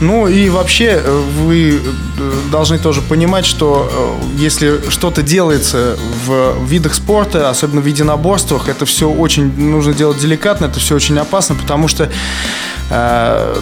Ну 0.00 0.28
и 0.28 0.48
вообще 0.48 1.00
э, 1.02 1.22
вы 1.40 1.80
должны 2.50 2.78
тоже 2.78 3.02
понимать, 3.02 3.44
что 3.44 4.20
если 4.36 4.88
что-то 4.90 5.22
делается 5.22 5.96
в 6.24 6.64
видах 6.66 6.94
спорта, 6.94 7.50
особенно 7.50 7.80
в 7.80 7.86
единоборствах, 7.86 8.68
это 8.68 8.86
все 8.86 9.10
очень 9.10 9.52
нужно 9.58 9.92
делать 9.92 10.18
деликатно, 10.18 10.66
это 10.66 10.78
все 10.78 10.94
очень 10.94 11.18
опасно, 11.18 11.56
потому 11.56 11.88
что 11.88 12.10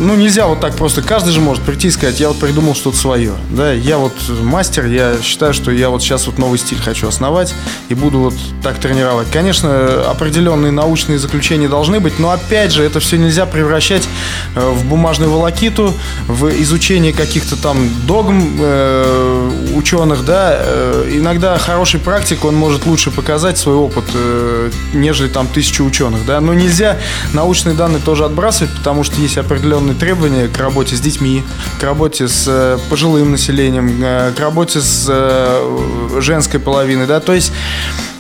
ну, 0.01 0.17
нельзя 0.17 0.47
вот 0.47 0.61
так 0.61 0.75
просто. 0.75 1.03
Каждый 1.03 1.31
же 1.31 1.41
может 1.41 1.63
прийти 1.63 1.89
и 1.89 1.91
сказать, 1.91 2.19
я 2.19 2.29
вот 2.29 2.39
придумал 2.41 2.75
что-то 2.75 2.97
свое. 2.97 3.33
Да, 3.51 3.73
я 3.73 3.99
вот 3.99 4.13
мастер, 4.43 4.87
я 4.87 5.15
считаю, 5.23 5.55
что 5.55 5.71
я 5.71 5.91
вот 5.91 6.03
сейчас 6.03 6.27
вот 6.27 6.39
новый 6.39 6.59
стиль 6.59 6.81
хочу 6.81 7.07
основать 7.07 7.55
и 7.89 7.95
буду 7.95 8.19
вот 8.19 8.35
так 8.63 8.79
тренировать. 8.79 9.29
Конечно, 9.31 10.11
определенные 10.11 10.73
научные 10.73 11.19
заключения 11.19 11.69
должны 11.69 12.01
быть, 12.01 12.19
но 12.19 12.31
опять 12.31 12.73
же, 12.73 12.83
это 12.83 13.01
все 13.01 13.19
нельзя 13.19 13.47
превращать 13.47 14.09
э, 14.55 14.71
в 14.71 14.85
бумажную 14.87 15.31
волокиту, 15.31 15.95
в 16.27 16.49
изучение 16.63 17.13
каких-то 17.13 17.57
там 17.57 17.89
догм 18.07 18.57
э, 18.61 19.51
ученых, 19.75 20.25
да. 20.25 20.57
Э, 20.59 21.11
иногда 21.13 21.59
хороший 21.59 22.01
практик, 22.01 22.45
он 22.45 22.57
может 22.57 22.87
лучше 22.87 23.11
показать 23.11 23.59
свой 23.59 23.77
опыт, 23.77 24.05
э, 24.15 24.71
нежели 24.93 25.29
там 25.29 25.47
тысячу 25.47 25.85
ученых, 25.85 26.27
да. 26.27 26.41
Но 26.41 26.55
нельзя 26.55 26.99
научные 27.33 27.75
данные 27.75 28.01
тоже 28.05 28.25
отбрасывать, 28.25 28.75
потому 28.77 29.05
что 29.05 29.20
есть 29.21 29.39
определенные 29.39 29.95
требования 29.95 30.49
к 30.49 30.59
работе 30.59 30.97
с 30.97 31.01
детьми, 31.01 31.43
к 31.79 31.83
работе 31.83 32.29
с 32.29 32.45
э, 32.49 32.79
пожилым 32.89 33.33
населением, 33.33 34.03
э, 34.03 34.33
к 34.37 34.41
работе 34.41 34.81
с 34.81 35.07
э, 35.09 36.21
женской 36.21 36.59
половиной, 36.61 37.07
да, 37.07 37.21
то 37.21 37.33
есть 37.33 37.53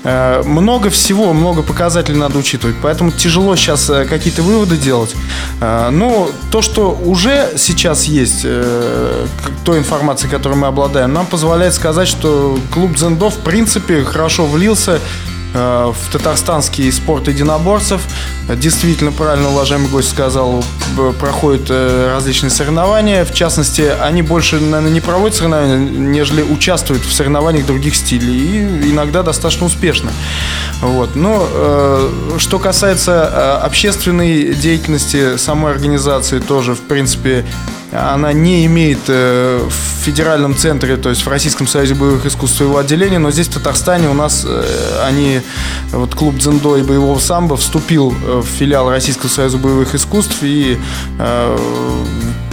много 0.02 0.88
всего, 0.88 1.34
много 1.34 1.60
показателей 1.60 2.16
надо 2.16 2.38
учитывать, 2.38 2.74
поэтому 2.80 3.10
тяжело 3.10 3.54
сейчас 3.54 3.92
какие-то 4.08 4.40
выводы 4.42 4.78
делать. 4.78 5.14
Но 5.60 6.30
то, 6.50 6.62
что 6.62 6.98
уже 7.04 7.52
сейчас 7.58 8.04
есть, 8.04 8.46
той 9.62 9.78
информации, 9.78 10.26
которой 10.26 10.54
мы 10.54 10.68
обладаем, 10.68 11.12
нам 11.12 11.26
позволяет 11.26 11.74
сказать, 11.74 12.08
что 12.08 12.58
клуб 12.72 12.96
Зендо 12.96 13.28
в 13.28 13.40
принципе 13.40 14.02
хорошо 14.02 14.46
влился 14.46 15.00
в 15.52 15.96
татарстанский 16.12 16.90
спорт 16.92 17.28
единоборцев. 17.28 18.00
Действительно, 18.48 19.12
правильно 19.12 19.48
уважаемый 19.50 19.88
гость 19.88 20.10
сказал, 20.10 20.64
проходят 21.18 21.66
э, 21.70 22.12
различные 22.14 22.50
соревнования. 22.50 23.24
В 23.24 23.32
частности, 23.32 23.92
они 24.00 24.22
больше, 24.22 24.60
наверное, 24.60 24.90
не 24.90 25.00
проводят 25.00 25.36
соревнования, 25.36 25.78
нежели 25.78 26.42
участвуют 26.42 27.04
в 27.04 27.12
соревнованиях 27.12 27.66
других 27.66 27.94
стилей. 27.94 28.86
И 28.86 28.90
иногда 28.90 29.22
достаточно 29.22 29.66
успешно. 29.66 30.10
Вот. 30.80 31.14
Но 31.16 31.46
э, 31.48 32.10
что 32.38 32.58
касается 32.58 33.58
общественной 33.62 34.54
деятельности 34.54 35.36
самой 35.36 35.72
организации, 35.72 36.40
тоже, 36.40 36.74
в 36.74 36.80
принципе, 36.80 37.44
она 37.92 38.32
не 38.32 38.66
имеет 38.66 39.00
э, 39.08 39.66
в 39.68 40.04
федеральном 40.04 40.56
центре, 40.56 40.96
то 40.96 41.08
есть 41.08 41.26
в 41.26 41.28
Российском 41.28 41.66
союзе 41.66 41.94
боевых 41.94 42.24
искусств 42.26 42.58
своего 42.58 42.78
отделения, 42.78 43.18
но 43.18 43.30
здесь 43.30 43.48
в 43.48 43.54
Татарстане 43.54 44.08
у 44.08 44.14
нас 44.14 44.44
э, 44.46 45.02
они, 45.04 45.40
вот 45.90 46.14
клуб 46.14 46.36
дзендо 46.36 46.76
и 46.76 46.82
боевого 46.82 47.18
самбо 47.18 47.56
вступил 47.56 48.12
э, 48.12 48.40
в 48.40 48.46
филиал 48.46 48.90
Российского 48.90 49.28
союза 49.28 49.58
боевых 49.58 49.94
искусств 49.94 50.36
и 50.42 50.78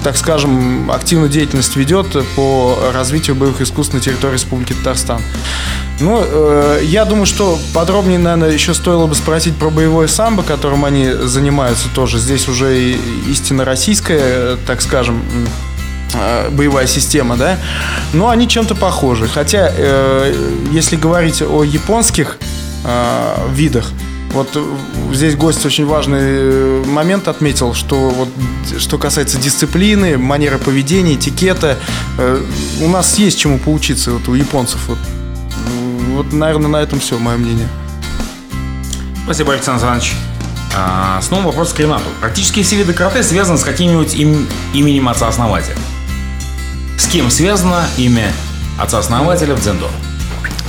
так 0.07 0.15
скажем, 0.15 0.89
активную 0.89 1.29
деятельность 1.29 1.75
ведет 1.75 2.15
по 2.37 2.79
развитию 2.93 3.35
боевых 3.35 3.59
искусств 3.59 3.93
на 3.93 3.99
территории 3.99 4.35
Республики 4.35 4.71
Татарстан. 4.71 5.21
Ну, 5.99 6.23
э, 6.23 6.79
я 6.85 7.03
думаю, 7.03 7.25
что 7.25 7.59
подробнее, 7.73 8.17
наверное, 8.17 8.51
еще 8.51 8.73
стоило 8.73 9.05
бы 9.05 9.15
спросить 9.15 9.57
про 9.57 9.69
боевое 9.69 10.07
самбо, 10.07 10.43
которым 10.43 10.85
они 10.85 11.11
занимаются 11.11 11.89
тоже. 11.93 12.19
Здесь 12.19 12.47
уже 12.47 12.79
и 12.79 12.97
истинно 13.29 13.65
российская, 13.65 14.55
так 14.65 14.79
скажем, 14.79 15.21
э, 16.13 16.51
боевая 16.51 16.87
система, 16.87 17.35
да, 17.35 17.57
но 18.13 18.29
они 18.29 18.47
чем-то 18.47 18.75
похожи. 18.75 19.27
Хотя, 19.27 19.69
э, 19.75 20.33
если 20.71 20.95
говорить 20.95 21.41
о 21.41 21.65
японских 21.65 22.37
э, 22.85 23.35
видах, 23.51 23.91
вот 24.37 25.15
здесь 25.15 25.35
гость 25.35 25.65
очень 25.65 25.85
важный 25.87 26.19
э, 26.21 26.83
момент 26.85 27.27
отметил, 27.27 27.73
что 27.73 28.09
вот 28.09 28.29
что 28.77 28.99
касается 28.99 29.39
дисциплины, 29.39 30.17
манеры 30.17 30.59
поведения, 30.59 31.15
этикета, 31.15 31.79
э, 32.19 32.43
у 32.81 32.87
нас 32.87 33.17
есть 33.17 33.39
чему 33.39 33.57
поучиться 33.57 34.11
вот 34.11 34.27
у 34.27 34.35
японцев. 34.35 34.79
Вот, 34.87 34.99
вот 36.13 36.33
наверное, 36.33 36.67
на 36.67 36.77
этом 36.77 36.99
все, 36.99 37.17
мое 37.17 37.37
мнение. 37.37 37.67
Спасибо, 39.23 39.53
Александр 39.53 39.85
Иванович. 39.85 40.13
А, 40.75 41.19
снова 41.23 41.47
вопрос 41.47 41.73
к 41.73 41.79
Ренату. 41.79 42.05
Практически 42.19 42.61
все 42.61 42.75
виды 42.75 42.93
карате 42.93 43.23
связаны 43.23 43.57
с 43.57 43.63
каким-нибудь 43.63 44.13
им, 44.13 44.47
именем 44.75 45.09
отца-основателя. 45.09 45.75
С 46.99 47.07
кем 47.07 47.31
связано 47.31 47.85
имя 47.97 48.31
отца-основателя 48.77 49.55
в 49.55 49.61
дзендо? 49.61 49.89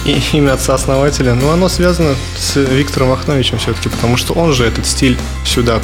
И 0.04 0.20
имя 0.32 0.54
отца-основателя, 0.54 1.34
но 1.34 1.50
оно 1.50 1.68
связано 1.68 2.14
с 2.36 2.56
Виктором 2.56 3.10
Вахновичем 3.10 3.58
все-таки, 3.58 3.88
потому 3.88 4.16
что 4.16 4.34
он 4.34 4.52
же 4.52 4.64
этот 4.64 4.86
стиль 4.86 5.18
сюда 5.44 5.80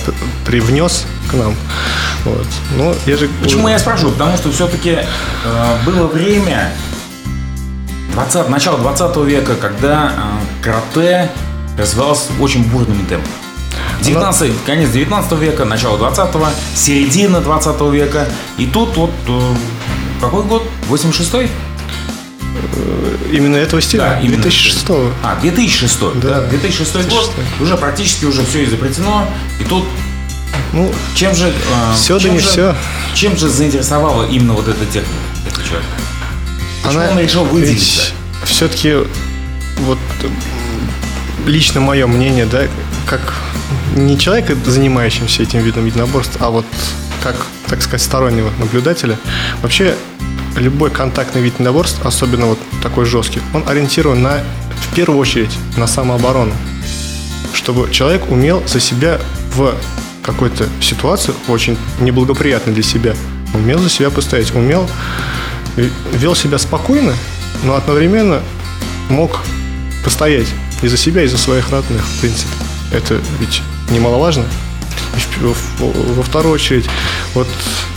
привнес 0.46 1.06
к 1.30 1.34
нам. 1.34 1.54
Вот. 2.24 2.46
Но 2.76 2.94
я 3.06 3.16
же... 3.16 3.28
Почему 3.42 3.68
я 3.68 3.78
спрашиваю? 3.78 4.12
Потому 4.12 4.36
что 4.36 4.50
все-таки 4.50 4.98
э, 4.98 5.76
было 5.84 6.06
время, 6.06 6.72
20, 8.14 8.48
начало 8.48 8.78
20 8.78 9.16
века, 9.26 9.54
когда 9.56 10.12
э, 10.60 10.64
карате 10.64 11.30
развивалось 11.76 12.28
очень 12.40 12.64
бурными 12.64 13.02
темпами. 13.04 13.34
19, 14.02 14.48
Но... 14.48 14.54
конец 14.66 14.90
19 14.90 15.32
века, 15.38 15.64
начало 15.64 15.96
20-го, 15.98 16.46
середина 16.74 17.40
20 17.40 17.80
века. 17.92 18.26
И 18.58 18.66
тут 18.66 18.96
вот 18.96 19.10
э, 19.28 19.54
какой 20.20 20.44
год? 20.44 20.62
86-й? 20.88 21.50
Э, 22.76 23.16
именно 23.32 23.56
этого 23.56 23.80
стиля? 23.80 24.00
Да, 24.00 24.20
именно 24.20 24.42
2006 24.42 24.86
-го. 24.86 25.12
А, 25.22 25.38
2006 25.40 26.00
да. 26.20 26.40
да. 26.40 26.40
2006, 26.48 26.92
2006 26.92 27.08
год. 27.10 27.32
Уже 27.60 27.76
практически 27.76 28.24
уже 28.24 28.44
все 28.44 28.64
изобретено. 28.64 29.26
И 29.60 29.64
тут 29.64 29.84
ну, 30.72 30.92
чем 31.14 31.34
же... 31.34 31.48
Э, 31.48 31.94
все 31.94 32.18
чем 32.18 32.30
да 32.30 32.34
не 32.34 32.40
же, 32.40 32.48
все. 32.48 32.76
Чем 33.14 33.36
же 33.36 33.48
заинтересовала 33.48 34.26
именно 34.26 34.54
вот 34.54 34.68
эта 34.68 34.84
техника? 34.86 35.08
Этот 35.46 35.64
человек? 35.64 35.86
Почему 36.82 37.00
Она 37.00 37.10
он 37.12 37.18
решил 37.18 37.44
выделиться? 37.44 38.12
Все-таки 38.44 38.96
вот 39.80 39.98
лично 41.46 41.80
мое 41.80 42.06
мнение, 42.06 42.46
да, 42.46 42.62
как 43.06 43.34
не 43.96 44.18
человека, 44.18 44.56
занимающимся 44.66 45.42
этим 45.42 45.60
видом 45.60 45.86
единоборств, 45.86 46.36
а 46.40 46.50
вот 46.50 46.66
как, 47.22 47.36
так 47.68 47.82
сказать, 47.82 48.02
стороннего 48.02 48.50
наблюдателя, 48.58 49.18
вообще 49.62 49.94
любой 50.56 50.90
контактный 50.90 51.42
вид 51.42 51.54
единоборств, 51.54 52.04
особенно 52.04 52.46
вот 52.46 52.58
такой 52.82 53.04
жесткий, 53.04 53.40
он 53.52 53.68
ориентирован 53.68 54.22
на, 54.22 54.42
в 54.90 54.94
первую 54.94 55.18
очередь, 55.18 55.50
на 55.76 55.86
самооборону. 55.86 56.52
Чтобы 57.52 57.90
человек 57.90 58.30
умел 58.30 58.62
за 58.66 58.80
себя 58.80 59.20
в 59.54 59.74
какой-то 60.22 60.66
ситуации, 60.80 61.34
очень 61.48 61.76
неблагоприятной 62.00 62.72
для 62.72 62.82
себя, 62.82 63.14
умел 63.52 63.78
за 63.78 63.88
себя 63.88 64.10
постоять, 64.10 64.54
умел, 64.54 64.88
вел 66.12 66.34
себя 66.34 66.58
спокойно, 66.58 67.14
но 67.62 67.74
одновременно 67.74 68.40
мог 69.08 69.40
постоять 70.04 70.48
и 70.82 70.88
за 70.88 70.96
себя, 70.96 71.22
и 71.22 71.26
за 71.26 71.38
своих 71.38 71.70
родных, 71.70 72.04
в 72.04 72.20
принципе. 72.20 72.52
Это 72.92 73.20
ведь 73.40 73.62
немаловажно. 73.90 74.44
Во 75.40 76.22
вторую 76.22 76.54
очередь, 76.54 76.86
вот 77.34 77.48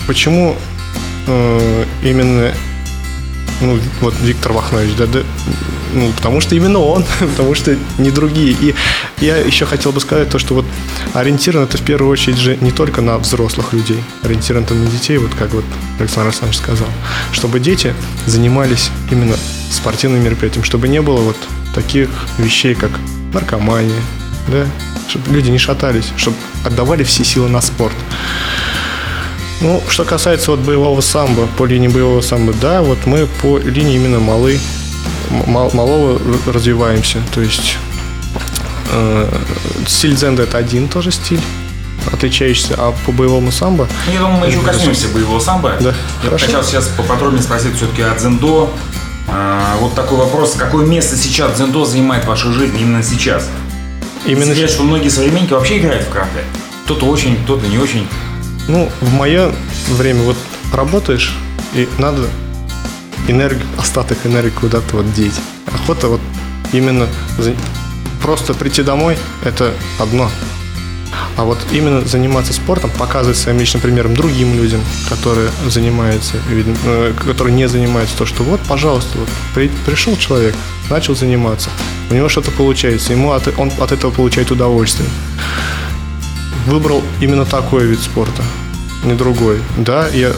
почему 0.05 0.55
э, 0.55 0.76
именно 2.03 2.53
ну, 3.61 3.79
вот 4.01 4.13
Виктор 4.21 4.53
Вахнович, 4.53 4.95
да, 4.97 5.07
да, 5.07 5.19
ну, 5.93 6.11
потому 6.11 6.41
что 6.41 6.55
именно 6.55 6.79
он, 6.79 7.03
потому 7.19 7.55
что 7.55 7.75
не 7.97 8.11
другие. 8.11 8.51
И 8.51 8.75
я 9.19 9.37
еще 9.37 9.65
хотел 9.65 9.91
бы 9.91 9.99
сказать 9.99 10.29
то, 10.29 10.39
что 10.39 10.53
вот 10.53 10.65
ориентирован 11.13 11.65
это 11.65 11.77
в 11.77 11.81
первую 11.81 12.11
очередь 12.11 12.37
же 12.37 12.57
не 12.61 12.71
только 12.71 13.01
на 13.01 13.17
взрослых 13.17 13.73
людей, 13.73 14.03
ориентирован 14.23 14.63
это 14.63 14.73
на 14.75 14.87
детей, 14.87 15.17
вот 15.17 15.33
как 15.33 15.53
вот 15.53 15.65
Александр 15.99 16.27
Александрович 16.27 16.57
сказал, 16.57 16.87
чтобы 17.31 17.59
дети 17.59 17.93
занимались 18.25 18.91
именно 19.09 19.35
спортивным 19.71 20.23
мероприятием, 20.23 20.63
чтобы 20.63 20.87
не 20.87 21.01
было 21.01 21.17
вот 21.17 21.37
таких 21.73 22.09
вещей, 22.37 22.75
как 22.75 22.91
наркомания, 23.33 24.01
да, 24.47 24.65
чтобы 25.07 25.31
люди 25.31 25.49
не 25.49 25.57
шатались, 25.57 26.11
чтобы 26.15 26.37
отдавали 26.63 27.03
все 27.03 27.23
силы 27.23 27.49
на 27.49 27.61
спорт. 27.61 27.95
Ну, 29.59 29.81
что 29.89 30.05
касается 30.05 30.51
вот 30.51 30.59
боевого 30.59 31.01
самбо, 31.01 31.47
по 31.57 31.65
линии 31.65 31.87
боевого 31.87 32.21
самбо, 32.21 32.53
да, 32.53 32.81
вот 32.81 33.05
мы 33.05 33.27
по 33.41 33.57
линии 33.57 33.95
именно 33.95 34.19
малы, 34.19 34.59
мал, 35.47 35.71
малого 35.73 36.21
развиваемся. 36.45 37.19
То 37.33 37.41
есть 37.41 37.77
э, 38.91 39.29
стиль 39.87 40.15
дзенда 40.15 40.43
это 40.43 40.57
один 40.59 40.87
тоже 40.87 41.11
стиль 41.11 41.41
отличающийся, 42.13 42.75
а 42.77 42.93
по 43.05 43.11
боевому 43.11 43.51
самбо... 43.51 43.87
Ну, 44.05 44.13
я 44.13 44.19
думаю, 44.19 44.39
мы 44.39 44.47
еще 44.47 44.59
коснемся 44.59 45.07
боевого 45.09 45.39
самбо. 45.39 45.73
Да, 45.79 45.93
Я 46.23 46.29
хорошо. 46.29 46.45
хотел 46.45 46.63
сейчас 46.63 46.87
поподробнее 46.95 47.41
спросить 47.41 47.75
все-таки 47.75 48.01
о 48.03 48.15
дзендо. 48.15 48.71
А, 49.27 49.75
вот 49.81 49.93
такой 49.95 50.17
вопрос. 50.19 50.53
Какое 50.57 50.85
место 50.85 51.17
сейчас 51.17 51.57
дзендо 51.57 51.83
занимает 51.83 52.23
в 52.23 52.27
вашей 52.27 52.53
жизни 52.53 52.81
именно 52.81 53.03
сейчас? 53.03 53.49
Именно 54.25 54.55
сейчас, 54.55 54.71
что 54.71 54.83
многие 54.83 55.09
современники 55.09 55.53
вообще 55.53 55.79
играют 55.79 56.05
в 56.05 56.09
карты. 56.09 56.39
Кто-то 56.85 57.05
очень, 57.07 57.35
кто-то 57.43 57.67
не 57.67 57.77
очень. 57.77 58.07
Ну, 58.67 58.89
в 59.01 59.13
мое 59.13 59.51
время 59.89 60.23
вот 60.23 60.37
работаешь, 60.73 61.33
и 61.73 61.87
надо 61.99 62.27
энергию, 63.27 63.65
остаток 63.77 64.17
энергии 64.25 64.49
куда-то 64.49 64.97
вот 64.97 65.13
деть. 65.13 65.39
Охота 65.73 66.07
вот 66.07 66.21
именно 66.73 67.07
просто 68.21 68.53
прийти 68.53 68.83
домой– 68.83 69.17
это 69.45 69.73
одно. 69.99 70.29
А 71.37 71.43
вот 71.43 71.59
именно 71.71 72.01
заниматься 72.01 72.51
спортом, 72.51 72.89
показывать 72.97 73.37
своим 73.37 73.59
личным 73.59 73.81
примером 73.81 74.15
другим 74.15 74.55
людям, 74.55 74.81
которые 75.07 75.49
занимаются, 75.67 76.35
э, 76.49 77.13
которые 77.25 77.55
не 77.55 77.67
занимаются, 77.67 78.17
то, 78.17 78.25
что 78.25 78.43
вот, 78.43 78.59
пожалуйста, 78.67 79.19
вот 79.19 79.29
при, 79.53 79.69
пришел 79.85 80.17
человек, 80.17 80.55
начал 80.89 81.15
заниматься, 81.15 81.69
у 82.09 82.15
него 82.15 82.27
что-то 82.27 82.51
получается, 82.51 83.13
ему 83.13 83.31
от, 83.31 83.47
он 83.57 83.71
от 83.79 83.91
этого 83.91 84.11
получает 84.11 84.51
удовольствие. 84.51 85.07
Выбрал 86.65 87.03
именно 87.21 87.45
такой 87.45 87.85
вид 87.85 87.99
спорта, 87.99 88.43
не 89.03 89.13
другой. 89.13 89.59
Да, 89.77 90.07
я, 90.07 90.31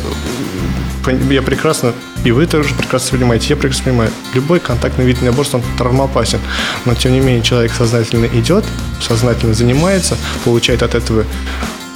я 1.29 1.41
прекрасно, 1.41 1.93
и 2.23 2.31
вы 2.31 2.45
тоже 2.45 2.73
прекрасно 2.75 3.17
понимаете, 3.17 3.47
я 3.49 3.55
прекрасно 3.55 3.85
понимаю, 3.85 4.11
любой 4.33 4.59
контактный 4.59 5.05
вид 5.05 5.17
единоборства, 5.17 5.57
он 5.57 5.63
травмоопасен, 5.77 6.39
но 6.85 6.95
тем 6.95 7.13
не 7.13 7.19
менее 7.19 7.41
человек 7.41 7.71
сознательно 7.71 8.25
идет, 8.25 8.65
сознательно 9.01 9.53
занимается, 9.53 10.17
получает 10.43 10.83
от 10.83 10.95
этого 10.95 11.25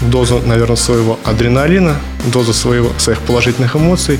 дозу, 0.01 0.41
наверное, 0.45 0.75
своего 0.75 1.19
адреналина, 1.23 1.95
дозу 2.25 2.53
своего, 2.53 2.91
своих 2.97 3.19
положительных 3.19 3.75
эмоций, 3.75 4.19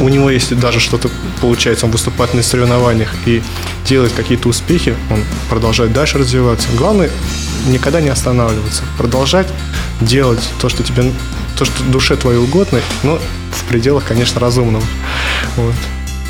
у 0.00 0.08
него, 0.08 0.30
если 0.30 0.54
даже 0.54 0.80
что-то 0.80 1.08
получается, 1.40 1.86
он 1.86 1.92
выступает 1.92 2.34
на 2.34 2.42
соревнованиях 2.42 3.14
и 3.24 3.42
делает 3.86 4.12
какие-то 4.12 4.48
успехи, 4.48 4.94
он 5.10 5.20
продолжает 5.48 5.92
дальше 5.92 6.18
развиваться. 6.18 6.68
Главное 6.76 7.08
никогда 7.68 8.00
не 8.00 8.08
останавливаться, 8.08 8.82
продолжать 8.98 9.46
делать 10.04 10.42
то, 10.60 10.68
что 10.68 10.82
тебе, 10.82 11.12
то, 11.56 11.64
что 11.64 11.82
душе 11.84 12.16
твоей 12.16 12.38
угодно, 12.38 12.80
но 13.02 13.18
в 13.50 13.64
пределах, 13.64 14.04
конечно, 14.04 14.40
разумного. 14.40 14.84
Вот. 15.56 15.74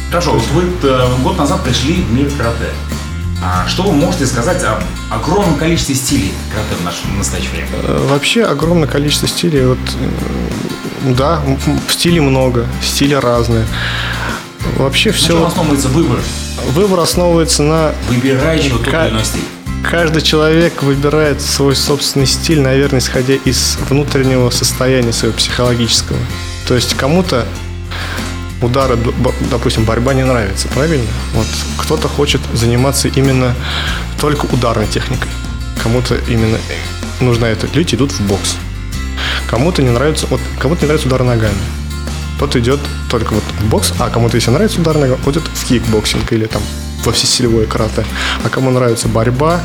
Хорошо, 0.08 0.32
вот 0.32 0.44
вы 0.52 0.64
э, 0.82 1.06
год 1.22 1.38
назад 1.38 1.62
пришли 1.64 1.94
в 1.94 2.12
мир 2.12 2.30
карате. 2.37 2.70
А 3.44 3.66
что 3.66 3.82
вы 3.82 3.92
можете 3.92 4.26
сказать 4.26 4.62
об 4.62 4.82
огромном 5.11 5.56
количестве 5.56 5.94
стилей 5.94 6.32
карате 6.52 6.74
в 6.80 6.85
наше 6.85 6.98
настоящее 7.18 7.50
время? 7.52 7.68
Э, 7.82 8.06
вообще 8.11 8.44
огромное 8.44 8.88
количество 8.88 9.26
стилей. 9.26 9.64
Вот, 9.66 9.78
да, 11.16 11.42
стилей 11.88 12.20
много, 12.20 12.66
стили 12.82 13.14
разные. 13.14 13.66
Вообще 14.76 15.11
все... 15.11 15.32
На 15.32 15.38
чем 15.38 15.46
основывается 15.46 15.88
выбор? 15.88 16.18
Выбор 16.72 17.00
основывается 17.00 17.62
на... 17.62 17.92
Выбирающего 18.08 18.78
тот 18.78 18.88
или 18.88 19.08
иной 19.11 19.24
стиль. 19.24 19.42
Каждый 19.88 20.23
человек 20.23 20.83
выбирает 20.83 21.42
свой 21.42 21.77
собственный 21.77 22.27
стиль, 22.27 22.61
наверное, 22.61 23.01
исходя 23.01 23.35
из 23.35 23.77
внутреннего 23.88 24.51
состояния 24.51 25.12
своего 25.12 25.37
психологического. 25.37 26.18
То 26.66 26.75
есть 26.75 26.95
кому-то 26.95 27.47
удары, 28.62 28.97
допустим, 29.51 29.85
борьба 29.85 30.14
не 30.14 30.25
нравится, 30.25 30.68
правильно? 30.68 31.07
Вот 31.35 31.47
кто-то 31.79 32.09
хочет 32.09 32.40
заниматься 32.55 33.09
именно 33.09 33.55
только 34.21 34.47
ударной 34.47 34.87
техникой. 34.87 35.29
Кому-то 35.83 36.16
именно 36.29 36.59
нужна 37.21 37.49
это. 37.49 37.66
Люди 37.75 37.97
идут 37.97 38.12
в 38.12 38.21
бокс. 38.27 38.57
Кому-то 39.51 39.83
не 39.83 39.90
нравится, 39.90 40.27
вот 40.29 40.40
кому-то 40.59 40.83
не 40.83 40.87
нравится 40.87 41.09
удар 41.09 41.25
ногами. 41.25 41.59
Тот 42.38 42.57
идет 42.57 42.81
только 43.11 43.35
вот 43.35 43.45
в 43.61 43.68
бокс, 43.68 43.92
а 43.99 44.09
кому-то, 44.09 44.37
если 44.37 44.51
нравится 44.51 44.81
удар 44.81 44.97
ногами, 44.97 45.21
ходит 45.23 45.42
в 45.42 45.66
кикбоксинг 45.66 46.33
или 46.33 46.47
там 46.47 46.62
во 47.05 47.12
всестилевое 47.12 47.66
карате. 47.67 48.05
А 48.45 48.49
кому 48.49 48.71
нравится 48.71 49.09
борьба, 49.09 49.61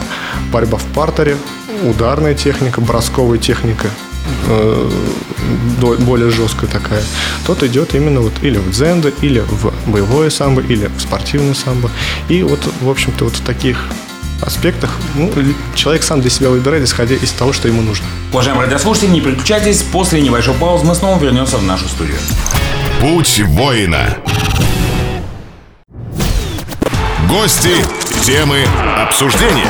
борьба 0.51 0.77
в 0.77 0.85
партере, 0.93 1.37
ударная 1.83 2.33
техника, 2.33 2.81
бросковая 2.81 3.37
техника, 3.37 3.89
э, 4.47 4.91
более 5.99 6.29
жесткая 6.31 6.69
такая, 6.69 7.03
тот 7.45 7.63
идет 7.63 7.95
именно 7.95 8.21
вот 8.21 8.33
или 8.41 8.57
в 8.57 8.71
дзендо, 8.71 9.09
или 9.21 9.39
в 9.39 9.73
боевое 9.89 10.29
самбо, 10.29 10.61
или 10.61 10.89
в 10.97 11.01
спортивное 11.01 11.53
самбо. 11.53 11.89
И 12.29 12.43
вот, 12.43 12.59
в 12.81 12.89
общем-то, 12.89 13.25
вот 13.25 13.35
в 13.35 13.41
таких 13.41 13.77
аспектах 14.41 14.91
ну, 15.15 15.31
человек 15.75 16.03
сам 16.03 16.21
для 16.21 16.29
себя 16.29 16.49
выбирает, 16.49 16.83
исходя 16.83 17.15
из 17.15 17.31
того, 17.31 17.53
что 17.53 17.67
ему 17.67 17.81
нужно. 17.81 18.05
Уважаемые 18.31 18.65
радиослушатели, 18.65 19.09
не 19.09 19.21
переключайтесь. 19.21 19.81
После 19.83 20.21
небольшой 20.21 20.53
паузы 20.55 20.85
мы 20.85 20.95
снова 20.95 21.21
вернемся 21.21 21.57
в 21.57 21.63
нашу 21.63 21.87
студию. 21.87 22.17
Путь 23.01 23.41
воина. 23.45 24.17
Гости, 27.29 27.83
темы, 28.23 28.63
обсуждения. 29.03 29.67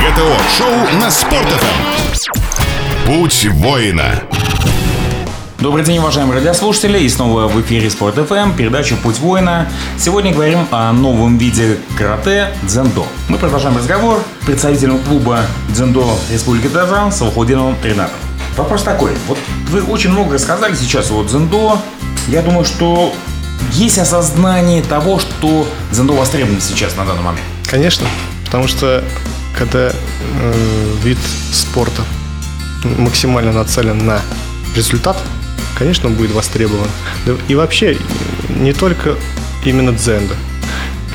ГТО-шоу 0.00 0.98
на 1.00 1.10
Спорт.ФМ. 1.10 2.14
Путь 3.04 3.48
воина. 3.50 4.22
Добрый 5.58 5.84
день, 5.84 5.98
уважаемые 5.98 6.38
радиослушатели, 6.38 7.00
и 7.00 7.08
снова 7.08 7.48
в 7.48 7.60
эфире 7.62 7.90
Спорт 7.90 8.14
ФМ, 8.14 8.52
передача 8.56 8.94
«Путь 8.94 9.18
воина». 9.18 9.68
Сегодня 9.98 10.32
говорим 10.32 10.68
о 10.70 10.92
новом 10.92 11.36
виде 11.36 11.78
карате– 11.98 12.50
дзендо. 12.62 13.04
Мы 13.28 13.38
продолжаем 13.38 13.76
разговор 13.76 14.22
с 14.42 14.46
представителем 14.46 15.00
клуба 15.00 15.40
дзендо 15.70 16.16
Республики 16.32 16.68
Татарстан 16.68 17.10
Салахудиновым 17.10 17.76
Ренатом. 17.82 18.16
Вопрос 18.56 18.84
такой, 18.84 19.12
вот 19.26 19.38
вы 19.70 19.82
очень 19.82 20.10
много 20.10 20.34
рассказали 20.34 20.76
сейчас 20.76 21.10
о 21.10 21.24
дзендо. 21.24 21.80
Я 22.28 22.42
думаю, 22.42 22.64
что 22.64 23.12
есть 23.72 23.98
осознание 23.98 24.82
того, 24.82 25.18
что 25.18 25.68
дзендо 25.90 26.14
востребовано 26.14 26.60
сейчас 26.60 26.96
на 26.96 27.04
данный 27.04 27.22
момент. 27.22 27.46
Конечно, 27.68 28.06
потому 28.44 28.68
что 28.68 29.04
когда 29.56 29.90
э, 29.90 30.94
вид 31.02 31.18
спорта 31.52 32.02
максимально 32.98 33.52
нацелен 33.52 34.06
на 34.06 34.20
результат– 34.74 35.16
конечно, 35.80 36.10
он 36.10 36.14
будет 36.14 36.32
востребован. 36.32 36.88
И 37.48 37.54
вообще, 37.54 37.96
не 38.50 38.74
только 38.74 39.16
именно 39.64 39.92
дзенда. 39.92 40.34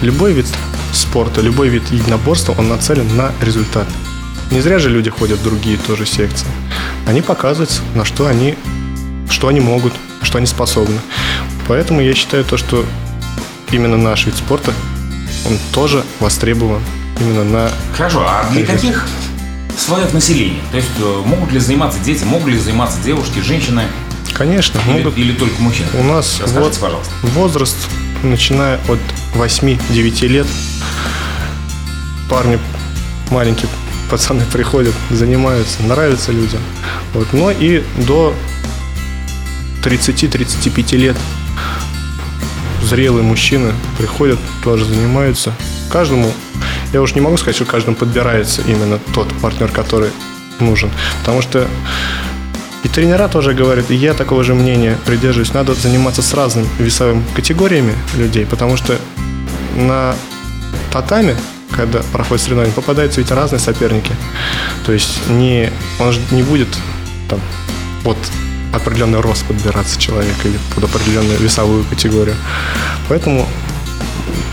Любой 0.01 0.34
вид 0.34 0.47
спорта, 0.91 1.39
любой 1.41 1.69
вид 1.69 1.84
единоборства, 1.91 2.55
он 2.58 2.69
нацелен 2.69 3.15
на 3.15 3.31
результат. 3.41 3.88
Не 4.49 4.62
зря 4.62 4.79
же 4.79 4.89
люди 4.89 5.12
ходят 5.12 5.39
в 5.39 5.43
другие 5.43 5.77
тоже 5.77 6.08
секции. 6.08 6.47
Они 7.08 7.21
показывают, 7.21 7.79
на 7.93 8.05
что 8.05 8.25
они, 8.25 8.55
что 9.29 9.49
они 9.49 9.60
могут, 9.60 9.93
что 10.23 10.39
они 10.39 10.47
способны. 10.47 10.99
Поэтому 11.67 12.01
я 12.01 12.13
считаю 12.13 12.43
то, 12.43 12.58
что 12.58 12.86
именно 13.71 13.97
наш 13.97 14.25
вид 14.25 14.36
спорта, 14.36 14.73
он 15.45 15.58
тоже 15.73 16.04
востребован 16.19 16.82
именно 17.19 17.43
на... 17.43 17.71
Хорошо, 17.95 18.25
а 18.28 18.49
для 18.51 18.65
каких 18.65 19.08
слоев 19.78 20.13
населения? 20.13 20.62
То 20.71 20.78
есть 20.78 20.89
э, 20.99 21.21
могут 21.25 21.51
ли 21.51 21.60
заниматься 21.60 21.99
дети, 21.99 22.23
могут 22.23 22.49
ли 22.49 22.58
заниматься 22.58 22.99
девушки, 23.01 23.39
женщины? 23.39 23.84
Конечно. 24.34 24.80
Или, 24.88 25.04
могут... 25.04 25.17
или 25.17 25.34
только 25.34 25.62
мужчины? 25.62 25.88
У 25.93 26.04
нас 26.04 26.41
вот 26.45 26.78
пожалуйста. 26.80 27.13
возраст, 27.21 27.78
начиная 28.23 28.80
от 28.88 28.99
8-9 29.36 30.28
лет, 30.28 30.47
парни 32.30 32.60
маленькие 33.32 33.69
пацаны 34.10 34.43
приходят, 34.51 34.93
занимаются, 35.10 35.82
нравится 35.84 36.32
людям. 36.32 36.62
Вот. 37.13 37.34
Но 37.34 37.51
и 37.51 37.84
до 38.08 38.36
30-35 39.84 40.97
лет 40.97 41.17
зрелые 42.86 43.24
мужчины 43.24 43.74
приходят, 43.98 44.39
тоже 44.63 44.86
занимаются. 44.86 45.54
Каждому, 45.91 46.32
я 46.93 47.02
уж 47.02 47.15
не 47.15 47.21
могу 47.21 47.38
сказать, 47.38 47.56
что 47.56 47.65
каждому 47.65 47.95
подбирается 47.95 48.62
именно 48.62 49.00
тот 49.13 49.28
партнер, 49.41 49.69
который 49.69 50.12
нужен. 50.60 50.89
Потому 51.19 51.41
что 51.41 51.67
и 52.84 52.88
тренера 52.88 53.28
тоже 53.28 53.54
говорят, 53.54 53.89
и 53.89 53.95
я 53.95 54.13
такого 54.13 54.43
же 54.43 54.54
мнения 54.54 54.98
придерживаюсь, 55.06 55.54
надо 55.54 55.74
заниматься 55.74 56.21
с 56.21 56.34
разными 56.36 56.67
весовыми 56.78 57.24
категориями 57.36 57.95
людей, 58.15 58.45
потому 58.45 58.78
что 58.78 59.00
на 59.76 60.15
татами, 60.93 61.36
когда 61.71 62.02
проходит 62.12 62.43
соревнование, 62.43 62.76
попадаются 62.76 63.21
ведь 63.21 63.32
разные 63.32 63.60
соперники. 63.60 64.12
То 64.86 64.91
есть 64.91 65.28
не, 65.30 65.71
он 66.00 66.12
же 66.12 66.19
не 66.30 66.43
будет 66.43 66.67
там 67.28 67.39
под 68.04 68.17
определенный 68.75 69.19
рост 69.19 69.45
подбираться 69.45 69.99
человек 69.99 70.35
или 70.43 70.57
под 70.73 70.83
определенную 70.85 71.39
весовую 71.39 71.83
категорию. 71.85 72.35
Поэтому 73.09 73.47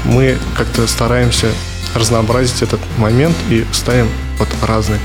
мы 0.04 0.38
как-то 0.56 0.86
стараемся 0.86 1.48
разнообразить 1.94 2.62
этот 2.62 2.80
момент 2.98 3.36
и 3.50 3.64
ставим 3.72 4.08
вот 4.38 4.48
разные 4.62 5.00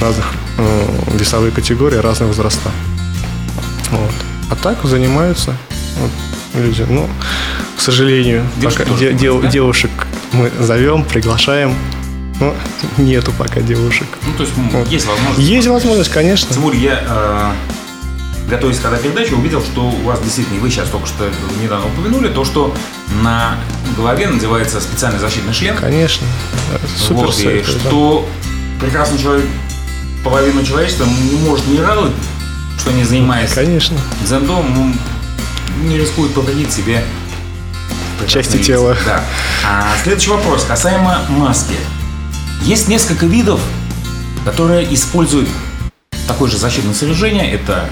разных 0.00 0.32
э, 0.58 0.86
весовые 1.14 1.52
категории, 1.52 1.96
разных 1.96 2.28
возраста. 2.28 2.70
Вот. 3.90 4.12
А 4.50 4.56
так 4.56 4.84
занимаются 4.84 5.56
вот, 5.98 6.10
люди. 6.62 6.84
Ну, 6.88 7.08
к 7.76 7.80
сожалению, 7.80 8.46
пока 8.62 8.84
де- 8.84 9.12
де- 9.12 9.40
да? 9.40 9.48
девушек 9.48 9.90
мы 10.32 10.50
зовем, 10.60 11.04
приглашаем. 11.04 11.74
Но 12.40 12.52
нету 12.98 13.32
пока 13.38 13.60
девушек. 13.60 14.08
Ну, 14.26 14.32
то 14.32 14.42
есть 14.42 14.54
вот. 14.56 14.88
есть 14.88 15.06
возможность. 15.06 15.48
Есть 15.48 15.68
возможность, 15.68 16.10
конечно. 16.10 16.60
Более 16.60 16.82
я 16.82 17.04
э, 17.06 17.52
готовясь 18.48 18.78
к 18.78 18.84
этой 18.84 18.98
передаче, 18.98 19.34
увидел, 19.34 19.62
что 19.62 19.82
у 19.82 20.02
вас 20.02 20.20
действительно, 20.20 20.60
вы 20.60 20.70
сейчас 20.70 20.88
только 20.88 21.06
что 21.06 21.30
недавно 21.62 21.86
упомянули, 21.86 22.28
то, 22.28 22.44
что 22.44 22.74
на 23.22 23.56
голове 23.96 24.28
надевается 24.28 24.80
специальный 24.80 25.18
защитный 25.18 25.52
шлем. 25.52 25.76
Конечно. 25.76 26.26
Супер 26.96 27.26
вот, 27.26 27.38
и 27.38 27.62
что 27.62 28.28
прекрасный 28.80 29.18
человек 29.18 29.46
половину 30.22 30.64
человечества 30.64 31.04
не 31.04 31.38
может 31.38 31.66
не 31.66 31.80
радовать, 31.80 32.12
что 32.78 32.92
не 32.92 33.04
занимаясь 33.04 33.52
Конечно. 33.52 33.96
дзендо, 34.22 34.64
не 35.82 35.98
рискует 35.98 36.32
повредить 36.34 36.72
себе 36.72 37.04
части 38.26 38.62
тела. 38.62 38.96
Да. 39.04 39.24
А 39.66 39.86
следующий 40.02 40.30
вопрос 40.30 40.64
касаемо 40.64 41.20
маски. 41.28 41.74
Есть 42.62 42.88
несколько 42.88 43.26
видов, 43.26 43.60
которые 44.44 44.92
используют 44.94 45.48
такое 46.26 46.50
же 46.50 46.56
защитное 46.56 46.94
снаряжение. 46.94 47.52
Это 47.52 47.90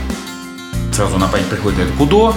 сразу 0.93 1.19
на 1.19 1.29
память 1.29 1.47
приходит 1.47 1.81
это 1.81 1.93
кудо, 1.93 2.35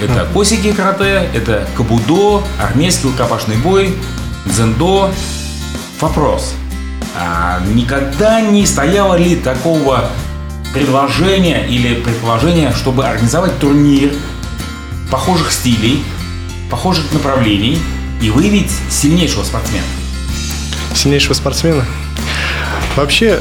это 0.00 0.26
косики 0.32 0.72
карате, 0.72 1.28
это 1.34 1.66
кабудо, 1.76 2.42
армейский 2.60 3.08
рукопашный 3.08 3.56
бой, 3.56 3.96
дзендо. 4.44 5.10
Вопрос. 6.00 6.54
А, 7.16 7.60
никогда 7.74 8.40
не 8.40 8.66
стояло 8.66 9.14
ли 9.14 9.36
такого 9.36 10.10
предложения 10.72 11.66
или 11.66 11.94
предположения, 11.94 12.72
чтобы 12.72 13.06
организовать 13.06 13.58
турнир 13.58 14.12
похожих 15.10 15.52
стилей, 15.52 16.04
похожих 16.70 17.12
направлений 17.12 17.78
и 18.20 18.30
выявить 18.30 18.72
сильнейшего 18.90 19.44
спортсмена? 19.44 19.84
Сильнейшего 20.94 21.34
спортсмена? 21.34 21.84
Вообще 22.96 23.40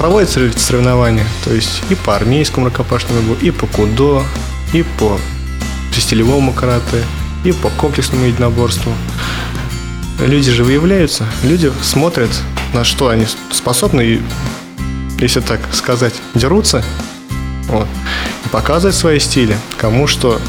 проводятся 0.00 0.50
соревнования, 0.56 1.26
то 1.44 1.52
есть 1.52 1.82
и 1.90 1.94
по 1.94 2.16
армейскому 2.16 2.68
рукопашному 2.68 3.20
бою, 3.20 3.38
и 3.42 3.50
по 3.50 3.66
кудо, 3.66 4.22
и 4.72 4.82
по 4.82 5.20
стилевому 5.94 6.54
карате, 6.54 7.04
и 7.44 7.52
по 7.52 7.68
комплексному 7.68 8.24
единоборству. 8.24 8.94
Люди 10.18 10.52
же 10.52 10.64
выявляются, 10.64 11.26
люди 11.42 11.70
смотрят 11.82 12.30
на 12.72 12.82
что 12.82 13.08
они 13.08 13.26
способны, 13.52 14.00
и, 14.00 14.22
если 15.18 15.40
так 15.40 15.60
сказать, 15.74 16.14
дерутся, 16.34 16.82
вот, 17.68 17.86
и 18.46 18.48
показывать 18.48 18.96
свои 18.96 19.18
стили, 19.18 19.54
кому 19.76 20.06
что 20.06 20.40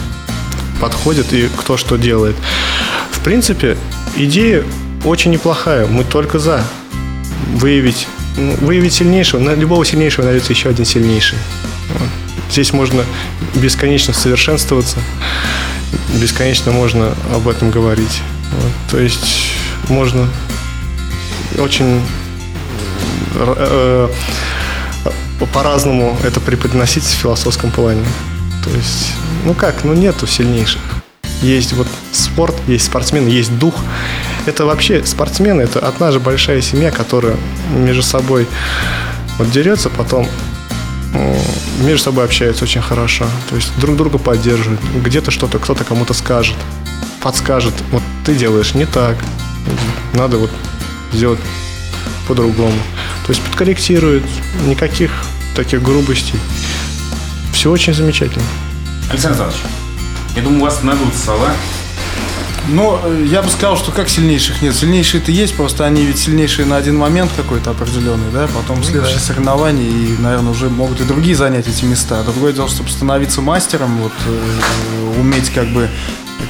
подходит 0.79 1.33
и 1.33 1.49
кто 1.57 1.75
что 1.75 1.97
делает. 1.97 2.37
В 3.11 3.19
принципе, 3.19 3.77
идея 4.15 4.63
очень 5.03 5.31
неплохая, 5.31 5.87
мы 5.87 6.05
только 6.05 6.39
за 6.39 6.63
выявить, 7.55 8.07
выявить 8.35 8.93
сильнейшего, 8.93 9.39
на 9.39 9.53
любого 9.53 9.85
сильнейшего 9.85 10.25
найдется 10.25 10.53
еще 10.53 10.69
один 10.69 10.85
сильнейший. 10.85 11.37
Здесь 12.49 12.73
можно 12.73 13.05
бесконечно 13.55 14.13
совершенствоваться, 14.13 14.97
бесконечно 16.19 16.71
можно 16.71 17.13
об 17.33 17.47
этом 17.47 17.71
говорить. 17.71 18.21
Вот. 18.51 18.71
То 18.91 18.99
есть 18.99 19.53
можно 19.87 20.27
очень 21.57 22.01
э, 23.35 24.09
э, 25.05 25.45
по-разному 25.53 26.17
это 26.23 26.39
преподносить 26.39 27.03
в 27.03 27.13
философском 27.13 27.71
плане. 27.71 28.05
То 28.63 28.69
есть, 28.71 29.13
ну 29.45 29.53
как, 29.53 29.83
ну 29.83 29.93
нету 29.93 30.27
сильнейших. 30.27 30.81
Есть 31.41 31.73
вот 31.73 31.87
спорт, 32.11 32.55
есть 32.67 32.85
спортсмены, 32.85 33.29
есть 33.29 33.57
дух. 33.57 33.75
Это 34.45 34.65
вообще 34.65 35.03
спортсмены, 35.05 35.61
это 35.61 35.79
одна 35.79 36.11
же 36.11 36.19
большая 36.19 36.61
семья, 36.61 36.91
которая 36.91 37.35
между 37.75 38.03
собой 38.03 38.47
вот 39.37 39.49
дерется, 39.51 39.89
потом 39.89 40.27
между 41.81 42.03
собой 42.03 42.25
общаются 42.25 42.63
очень 42.63 42.81
хорошо. 42.81 43.25
То 43.49 43.55
есть 43.55 43.71
друг 43.79 43.97
друга 43.97 44.17
поддерживают. 44.17 44.81
Где-то 45.03 45.31
что-то, 45.31 45.59
кто-то 45.59 45.83
кому-то 45.83 46.13
скажет, 46.13 46.55
подскажет. 47.21 47.73
Вот 47.91 48.03
ты 48.25 48.35
делаешь 48.35 48.73
не 48.73 48.85
так. 48.85 49.17
Надо 50.13 50.37
вот 50.37 50.51
сделать 51.11 51.39
по-другому. 52.27 52.77
То 53.25 53.33
есть 53.33 53.41
подкорректирует, 53.41 54.23
никаких 54.65 55.11
таких 55.55 55.81
грубостей. 55.81 56.39
Все 57.53 57.69
очень 57.71 57.93
замечательно. 57.93 58.45
Александр 59.09 59.43
Александрович, 59.43 59.80
я 60.35 60.41
думаю, 60.41 60.61
у 60.61 60.63
вас 60.65 60.81
найдутся 60.83 61.19
слова. 61.19 61.51
Ну, 62.67 62.99
я 63.23 63.41
бы 63.41 63.49
сказал, 63.49 63.75
что 63.75 63.91
как 63.91 64.07
сильнейших 64.07 64.61
нет. 64.61 64.75
Сильнейшие-то 64.75 65.31
есть, 65.31 65.55
просто 65.55 65.85
они 65.85 66.05
ведь 66.05 66.19
сильнейшие 66.19 66.65
на 66.65 66.77
один 66.77 66.95
момент 66.95 67.31
какой-то 67.35 67.71
определенный, 67.71 68.31
да, 68.31 68.47
потом 68.47 68.77
ну, 68.77 68.83
следующие 68.83 69.17
да. 69.17 69.23
соревнования, 69.23 69.89
и, 69.89 70.17
наверное, 70.19 70.51
уже 70.51 70.69
могут 70.69 71.01
и 71.01 71.03
другие 71.03 71.35
занять 71.35 71.67
эти 71.67 71.85
места. 71.85 72.23
Другое 72.23 72.53
дело, 72.53 72.69
чтобы 72.69 72.89
становиться 72.89 73.41
мастером, 73.41 73.97
вот, 73.97 74.13
э, 74.27 75.19
уметь 75.19 75.49
как 75.49 75.67
бы, 75.69 75.89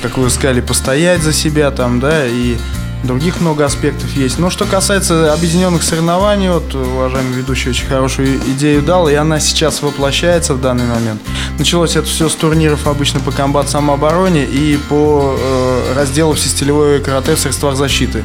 как 0.01 0.17
вы 0.17 0.29
сказали, 0.29 0.59
постоять 0.59 1.23
за 1.23 1.31
себя 1.31 1.71
там, 1.71 1.99
да, 1.99 2.27
и 2.27 2.57
других 3.03 3.41
много 3.41 3.65
аспектов 3.65 4.11
есть. 4.15 4.39
Но 4.39 4.49
что 4.49 4.65
касается 4.65 5.33
объединенных 5.33 5.83
соревнований, 5.83 6.49
вот 6.49 6.73
уважаемый 6.73 7.33
ведущий 7.33 7.69
очень 7.69 7.87
хорошую 7.87 8.37
идею 8.53 8.81
дал, 8.81 9.07
и 9.07 9.13
она 9.13 9.39
сейчас 9.39 9.81
воплощается 9.81 10.53
в 10.53 10.61
данный 10.61 10.85
момент. 10.85 11.21
Началось 11.57 11.95
это 11.95 12.07
все 12.07 12.29
с 12.29 12.35
турниров 12.35 12.87
обычно 12.87 13.19
по 13.19 13.31
комбат 13.31 13.69
самообороне 13.69 14.45
и 14.45 14.77
по 14.89 15.35
э, 15.37 15.93
разделу 15.95 16.33
всестилевое 16.33 16.99
карате 16.99 17.35
в 17.35 17.39
средствах 17.39 17.75
защиты. 17.75 18.23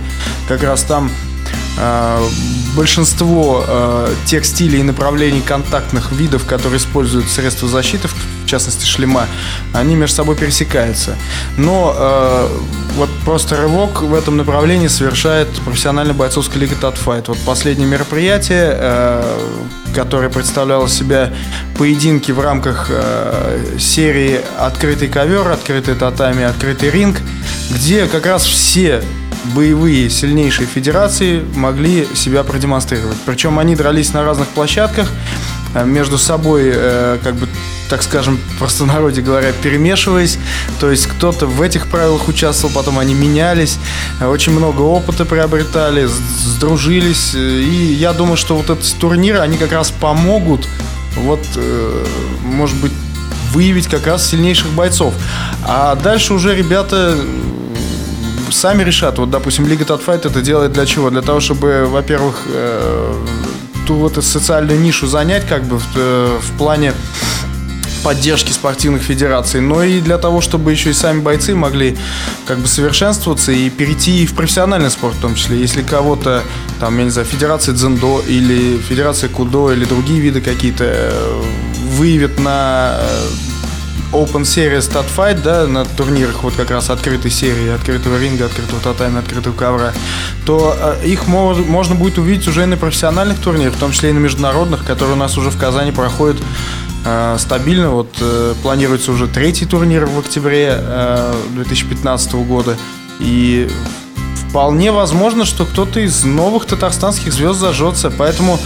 Как 0.48 0.62
раз 0.62 0.82
там 0.82 1.10
э, 1.78 2.22
большинство 2.76 3.64
э, 3.66 4.14
тех 4.26 4.44
стилей 4.44 4.80
и 4.80 4.82
направлений 4.82 5.40
контактных 5.40 6.12
видов, 6.12 6.44
которые 6.44 6.78
используют 6.78 7.28
средства 7.28 7.68
защиты, 7.68 8.08
в 8.46 8.48
частности 8.48 8.86
шлема, 8.86 9.26
они 9.72 9.96
между 9.96 10.16
собой 10.16 10.36
пересекаются. 10.36 11.16
Но 11.56 11.94
э, 11.96 12.48
вот 12.96 13.10
просто 13.24 13.56
рывок 13.56 14.02
в 14.02 14.14
этом 14.14 14.36
направлении 14.36 14.86
совершает 14.86 15.48
профессиональная 15.64 16.14
бойцовская 16.14 16.60
лига 16.60 16.76
Татфайт. 16.76 17.28
Вот 17.28 17.38
последнее 17.40 17.88
мероприятие, 17.88 18.74
э, 18.78 19.38
которое 19.94 20.30
представляло 20.30 20.88
себя 20.88 21.32
поединки 21.76 22.30
в 22.30 22.40
рамках 22.40 22.86
э, 22.90 23.76
серии 23.78 24.40
«Открытый 24.58 25.08
ковер», 25.08 25.48
«Открытый 25.48 25.94
татами», 25.94 26.44
«Открытый 26.44 26.90
ринг», 26.90 27.20
где 27.70 28.06
как 28.06 28.26
раз 28.26 28.44
все 28.44 29.02
боевые 29.54 30.10
сильнейшие 30.10 30.66
федерации 30.66 31.42
могли 31.54 32.06
себя 32.14 32.42
продемонстрировать. 32.42 33.18
Причем 33.26 33.58
они 33.58 33.76
дрались 33.76 34.12
на 34.12 34.24
разных 34.24 34.48
площадках, 34.48 35.08
э, 35.74 35.84
между 35.84 36.18
собой, 36.18 36.70
э, 36.74 37.18
как 37.22 37.34
бы, 37.36 37.48
так 37.88 38.02
скажем, 38.02 38.36
в 38.36 38.58
простонародье 38.58 39.22
говоря, 39.22 39.52
перемешиваясь. 39.52 40.38
То 40.80 40.90
есть 40.90 41.06
кто-то 41.06 41.46
в 41.46 41.62
этих 41.62 41.86
правилах 41.86 42.28
участвовал, 42.28 42.74
потом 42.74 42.98
они 42.98 43.14
менялись, 43.14 43.78
очень 44.20 44.52
много 44.52 44.82
опыта 44.82 45.24
приобретали, 45.24 46.06
сдружились. 46.06 47.34
И 47.34 47.96
я 47.98 48.12
думаю, 48.12 48.36
что 48.36 48.56
вот 48.56 48.70
эти 48.70 48.94
турниры, 48.94 49.38
они 49.38 49.56
как 49.58 49.72
раз 49.72 49.90
помогут, 49.90 50.66
вот, 51.16 51.40
э, 51.56 52.04
может 52.42 52.76
быть, 52.76 52.92
выявить 53.52 53.86
как 53.86 54.06
раз 54.06 54.28
сильнейших 54.28 54.70
бойцов. 54.70 55.14
А 55.64 55.94
дальше 55.94 56.34
уже 56.34 56.54
ребята 56.54 57.16
сами 58.50 58.82
решат. 58.82 59.18
Вот, 59.18 59.30
допустим, 59.30 59.66
Лига 59.66 59.84
Татфайт 59.84 60.26
это 60.26 60.40
делает 60.40 60.72
для 60.72 60.86
чего? 60.86 61.10
Для 61.10 61.22
того, 61.22 61.40
чтобы, 61.40 61.86
во-первых, 61.86 62.42
э, 62.46 63.14
ту 63.86 63.94
вот 63.94 64.12
эту 64.12 64.22
социальную 64.22 64.80
нишу 64.80 65.06
занять, 65.06 65.46
как 65.46 65.64
бы 65.64 65.78
в, 65.78 65.86
э, 65.96 66.38
в 66.40 66.58
плане 66.58 66.92
поддержки 68.06 68.52
спортивных 68.52 69.02
федераций, 69.02 69.60
но 69.60 69.82
и 69.82 70.00
для 70.00 70.16
того, 70.16 70.40
чтобы 70.40 70.70
еще 70.70 70.90
и 70.90 70.92
сами 70.92 71.22
бойцы 71.22 71.56
могли 71.56 71.98
как 72.46 72.60
бы 72.60 72.68
совершенствоваться 72.68 73.50
и 73.50 73.68
перейти 73.68 74.26
в 74.26 74.34
профессиональный 74.36 74.92
спорт 74.92 75.16
в 75.16 75.20
том 75.20 75.34
числе. 75.34 75.58
Если 75.58 75.82
кого-то, 75.82 76.44
там, 76.78 76.96
я 76.98 77.02
не 77.02 77.10
знаю, 77.10 77.26
федерация 77.26 77.74
дзендо 77.74 78.22
или 78.28 78.78
федерация 78.78 79.28
кудо 79.28 79.72
или 79.72 79.84
другие 79.84 80.20
виды 80.20 80.40
какие-то 80.40 80.84
э, 80.86 81.42
выявят 81.96 82.38
на 82.38 83.00
Open 84.12 84.42
Series 84.42 84.88
Stat 84.88 85.06
Fight, 85.16 85.42
да, 85.42 85.66
на 85.66 85.84
турнирах 85.84 86.44
вот 86.44 86.54
как 86.54 86.70
раз 86.70 86.90
открытой 86.90 87.32
серии, 87.32 87.70
открытого 87.70 88.20
ринга, 88.20 88.44
открытого 88.44 88.80
татами, 88.80 89.18
открытого 89.18 89.52
ковра, 89.52 89.92
то 90.44 90.76
э, 91.02 91.08
их 91.08 91.26
мож, 91.26 91.56
можно 91.58 91.96
будет 91.96 92.18
увидеть 92.18 92.46
уже 92.46 92.62
и 92.62 92.66
на 92.66 92.76
профессиональных 92.76 93.40
турнирах, 93.40 93.74
в 93.74 93.78
том 93.80 93.90
числе 93.90 94.10
и 94.10 94.12
на 94.12 94.18
международных, 94.18 94.84
которые 94.84 95.16
у 95.16 95.18
нас 95.18 95.36
уже 95.36 95.50
в 95.50 95.58
Казани 95.58 95.90
проходят 95.90 96.36
э, 96.36 96.85
стабильно. 97.38 97.90
Вот 97.90 98.08
э, 98.20 98.54
планируется 98.62 99.12
уже 99.12 99.28
третий 99.28 99.64
турнир 99.64 100.06
в 100.06 100.18
октябре 100.18 100.74
э, 100.76 101.34
2015 101.54 102.34
года. 102.34 102.76
И 103.20 103.70
вполне 104.48 104.92
возможно, 104.92 105.44
что 105.44 105.64
кто-то 105.64 106.00
из 106.00 106.24
новых 106.24 106.66
татарстанских 106.66 107.32
звезд 107.32 107.60
зажжется. 107.60 108.10
Поэтому 108.10 108.58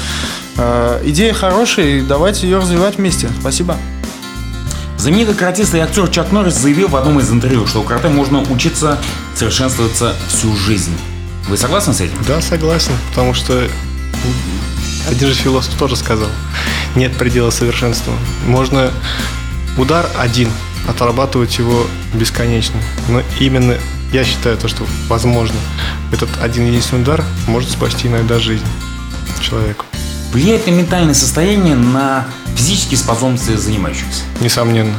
э, 0.57 1.03
идея 1.07 1.35
хорошая, 1.35 1.99
и 1.99 2.01
давайте 2.01 2.49
ее 2.49 2.59
развивать 2.59 2.97
вместе. 2.97 3.29
Спасибо. 3.41 3.77
Знаменитый 4.97 5.35
каратист 5.35 5.75
и 5.75 5.79
актер 5.79 6.09
Чак 6.09 6.31
Норрис 6.31 6.55
заявил 6.55 6.89
в 6.89 6.97
одном 6.97 7.19
из 7.21 7.31
интервью, 7.33 7.67
что 7.67 7.81
у 7.81 7.85
карате 7.85 8.09
можно 8.09 8.43
учиться 8.51 8.99
совершенствоваться 9.35 10.15
всю 10.29 10.55
жизнь. 10.57 10.93
Вы 11.49 11.57
согласны 11.57 11.95
с 11.95 12.01
этим? 12.03 12.19
Да, 12.29 12.41
согласен, 12.43 12.93
потому 13.09 13.33
что 13.33 13.63
один 15.11 15.29
же 15.29 15.35
философ 15.35 15.75
тоже 15.79 15.97
сказал, 15.97 16.29
нет 16.95 17.17
предела 17.17 17.51
совершенству. 17.51 18.13
Можно 18.47 18.91
удар 19.77 20.09
один, 20.19 20.51
отрабатывать 20.89 21.59
его 21.59 21.87
бесконечно. 22.15 22.81
Но 23.09 23.23
именно 23.39 23.77
я 24.13 24.25
считаю 24.25 24.57
то, 24.57 24.69
что 24.69 24.87
возможно 25.09 25.57
этот 26.13 26.29
один 26.43 26.67
единственный 26.67 27.03
удар 27.03 27.25
может 27.47 27.71
спасти 27.71 28.09
иногда 28.09 28.39
жизнь 28.39 28.67
человеку. 29.41 29.85
Влияет 30.33 30.67
ли 30.67 30.73
ментальное 30.73 31.15
состояние 31.15 31.75
на 31.75 32.27
физические 32.55 32.99
способности 32.99 33.57
занимающихся? 33.57 34.23
Несомненно, 34.41 34.95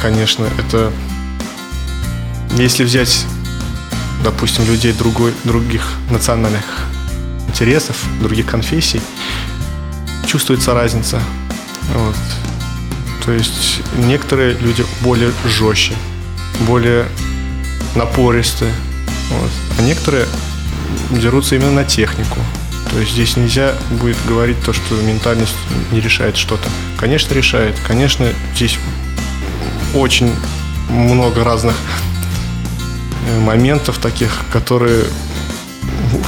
конечно. 0.00 0.46
Это 0.58 0.92
если 2.56 2.84
взять, 2.84 3.24
допустим, 4.24 4.64
людей 4.66 4.92
другой, 4.92 5.34
других 5.44 5.86
национальных 6.10 6.64
интересов, 7.48 7.96
других 8.20 8.46
конфессий, 8.46 9.00
чувствуется 10.32 10.72
разница. 10.72 11.20
Вот. 11.94 12.16
То 13.26 13.32
есть 13.32 13.82
некоторые 13.98 14.54
люди 14.54 14.82
более 15.02 15.30
жестче, 15.44 15.92
более 16.60 17.06
напористые, 17.94 18.72
вот. 19.30 19.50
а 19.78 19.82
некоторые 19.82 20.26
дерутся 21.10 21.56
именно 21.56 21.72
на 21.72 21.84
технику. 21.84 22.38
То 22.90 22.98
есть 22.98 23.12
здесь 23.12 23.36
нельзя 23.36 23.74
будет 23.90 24.16
говорить 24.26 24.56
то, 24.64 24.72
что 24.72 24.94
ментальность 25.02 25.54
не 25.92 26.00
решает 26.00 26.38
что-то. 26.38 26.68
Конечно, 26.98 27.34
решает. 27.34 27.78
Конечно, 27.86 28.26
здесь 28.54 28.78
очень 29.94 30.32
много 30.88 31.44
разных 31.44 31.74
э, 33.28 33.40
моментов 33.40 33.98
таких, 33.98 34.44
которые, 34.50 35.04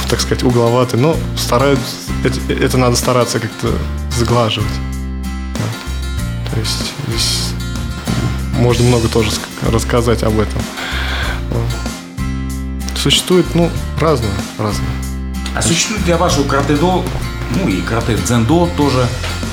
так 0.09 0.21
сказать, 0.21 0.43
угловаты, 0.43 0.95
но 0.97 1.17
стараются, 1.35 2.04
это, 2.25 2.53
это 2.53 2.77
надо 2.77 2.95
стараться 2.95 3.39
как-то 3.39 3.71
сглаживать. 4.17 4.67
Вот. 5.53 6.51
То 6.51 6.59
есть 6.59 6.93
здесь 7.07 7.49
можно 8.53 8.85
много 8.85 9.07
тоже 9.07 9.31
рассказать 9.61 10.23
об 10.23 10.39
этом. 10.39 10.61
Вот. 11.51 12.97
Существует, 12.97 13.45
ну, 13.53 13.69
разное, 13.99 14.31
разное. 14.57 14.89
А 15.55 15.61
существует 15.61 16.03
для 16.03 16.17
вашего 16.17 16.47
карате-до, 16.47 17.05
ну 17.55 17.67
и 17.67 17.81
карате-дзендо 17.81 18.69
тоже, 18.75 19.07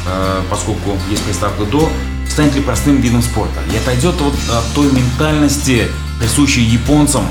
э, 0.07 0.43
поскольку 0.51 0.97
есть 1.11 1.23
приставка 1.25 1.65
до, 1.65 1.91
станет 2.29 2.55
ли 2.55 2.63
простым 2.63 3.01
видом 3.01 3.23
спорта? 3.23 3.61
И 3.73 3.77
отойдет 3.77 4.15
от, 4.21 4.35
от 4.51 4.75
той 4.75 4.91
ментальности, 4.91 5.89
присущей 6.19 6.63
японцам, 6.63 7.27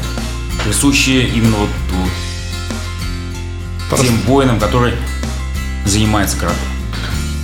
присущей 0.63 1.25
именно 1.25 1.57
вот, 1.57 1.69
вот 1.91 2.11
тем 3.99 4.15
воинам, 4.21 4.59
которые 4.59 4.95
занимаются 5.85 6.37
карате. 6.37 6.59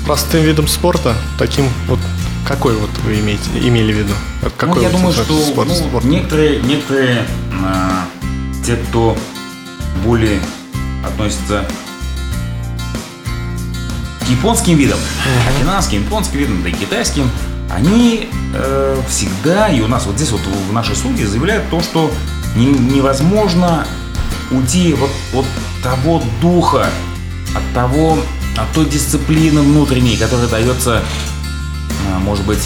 Простым 0.05 0.43
видом 0.43 0.67
спорта, 0.67 1.15
таким 1.37 1.65
вот 1.87 1.99
какой 2.47 2.75
вот 2.75 2.89
вы 3.03 3.19
имеете, 3.19 3.49
имели 3.55 3.91
в 3.91 3.97
виду? 3.97 4.13
Какой 4.55 4.77
ну, 4.77 4.81
я 4.81 4.89
думаю, 4.89 5.13
что 5.13 5.41
спорт, 5.41 5.67
ну, 5.67 5.75
спорт? 5.75 6.05
некоторые, 6.05 6.61
некоторые 6.61 7.25
э, 7.51 8.63
те, 8.65 8.77
кто 8.77 9.17
более 10.05 10.39
относятся 11.05 11.65
к 14.21 14.29
японским 14.29 14.77
видам, 14.77 14.97
uh-huh. 14.97 15.57
окинавским, 15.57 16.03
японским 16.03 16.39
видам, 16.39 16.63
да 16.63 16.69
и 16.69 16.73
китайским, 16.73 17.29
они 17.69 18.29
э, 18.53 19.01
всегда, 19.09 19.67
и 19.67 19.81
у 19.81 19.87
нас 19.87 20.05
вот 20.05 20.15
здесь 20.15 20.31
вот 20.31 20.41
в 20.41 20.73
нашей 20.73 20.95
студии 20.95 21.23
заявляют 21.23 21.69
то, 21.69 21.81
что 21.81 22.09
не, 22.55 22.67
невозможно 22.67 23.85
уйти 24.51 24.93
вот 24.93 25.11
от 25.33 25.45
того 25.83 26.23
духа, 26.41 26.89
от 27.57 27.73
того, 27.73 28.17
от 28.55 28.71
той 28.73 28.85
дисциплины 28.85 29.61
внутренней, 29.61 30.17
которая 30.17 30.47
дается, 30.47 31.03
э, 32.07 32.19
может 32.19 32.45
быть, 32.45 32.63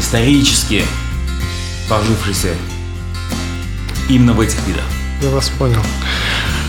исторически 0.00 0.84
сложившейся 1.86 2.54
именно 4.08 4.32
в 4.32 4.40
этих 4.40 4.58
видах. 4.66 4.84
Я 5.22 5.30
вас 5.30 5.48
понял. 5.50 5.80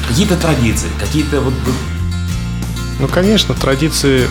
Какие-то 0.08 0.38
традиции, 0.38 0.90
какие-то 1.00 1.42
вот... 1.42 1.54
Ну, 3.00 3.08
конечно, 3.08 3.54
традиции... 3.54 4.28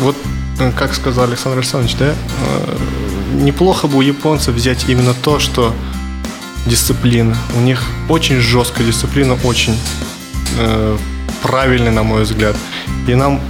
Вот, 0.00 0.16
э, 0.58 0.72
как 0.72 0.94
сказал 0.94 1.24
Александр 1.24 1.58
Александрович, 1.58 1.96
да, 1.96 2.14
э, 2.14 2.78
неплохо 3.34 3.86
бы 3.86 3.98
у 3.98 4.00
японцев 4.00 4.54
взять 4.54 4.88
именно 4.88 5.14
то, 5.14 5.38
что 5.38 5.74
дисциплина. 6.66 7.36
У 7.56 7.60
них 7.60 7.84
очень 8.08 8.36
жесткая 8.40 8.86
дисциплина, 8.86 9.38
очень 9.44 9.76
правильная, 11.42 11.92
на 11.92 12.02
мой 12.02 12.22
взгляд. 12.22 12.56
И 13.06 13.14
нам 13.14 13.40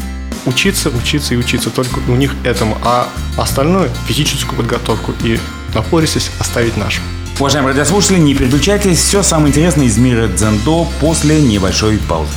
учиться, 0.47 0.91
учиться 0.91 1.35
и 1.35 1.37
учиться 1.37 1.71
только 1.71 2.01
у 2.09 2.15
них 2.15 2.35
этому, 2.45 2.79
а 2.83 3.09
остальное 3.37 3.91
физическую 4.07 4.57
подготовку 4.57 5.13
и 5.23 5.39
напористость 5.75 6.31
оставить 6.39 6.77
нашу. 6.77 7.01
Уважаемые 7.39 7.73
радиослушатели, 7.73 8.19
не 8.19 8.35
переключайтесь, 8.35 8.99
все 8.99 9.23
самое 9.23 9.49
интересное 9.49 9.87
из 9.87 9.97
мира 9.97 10.29
дзендо 10.29 10.87
после 11.01 11.41
небольшой 11.41 11.99
паузы. 12.09 12.33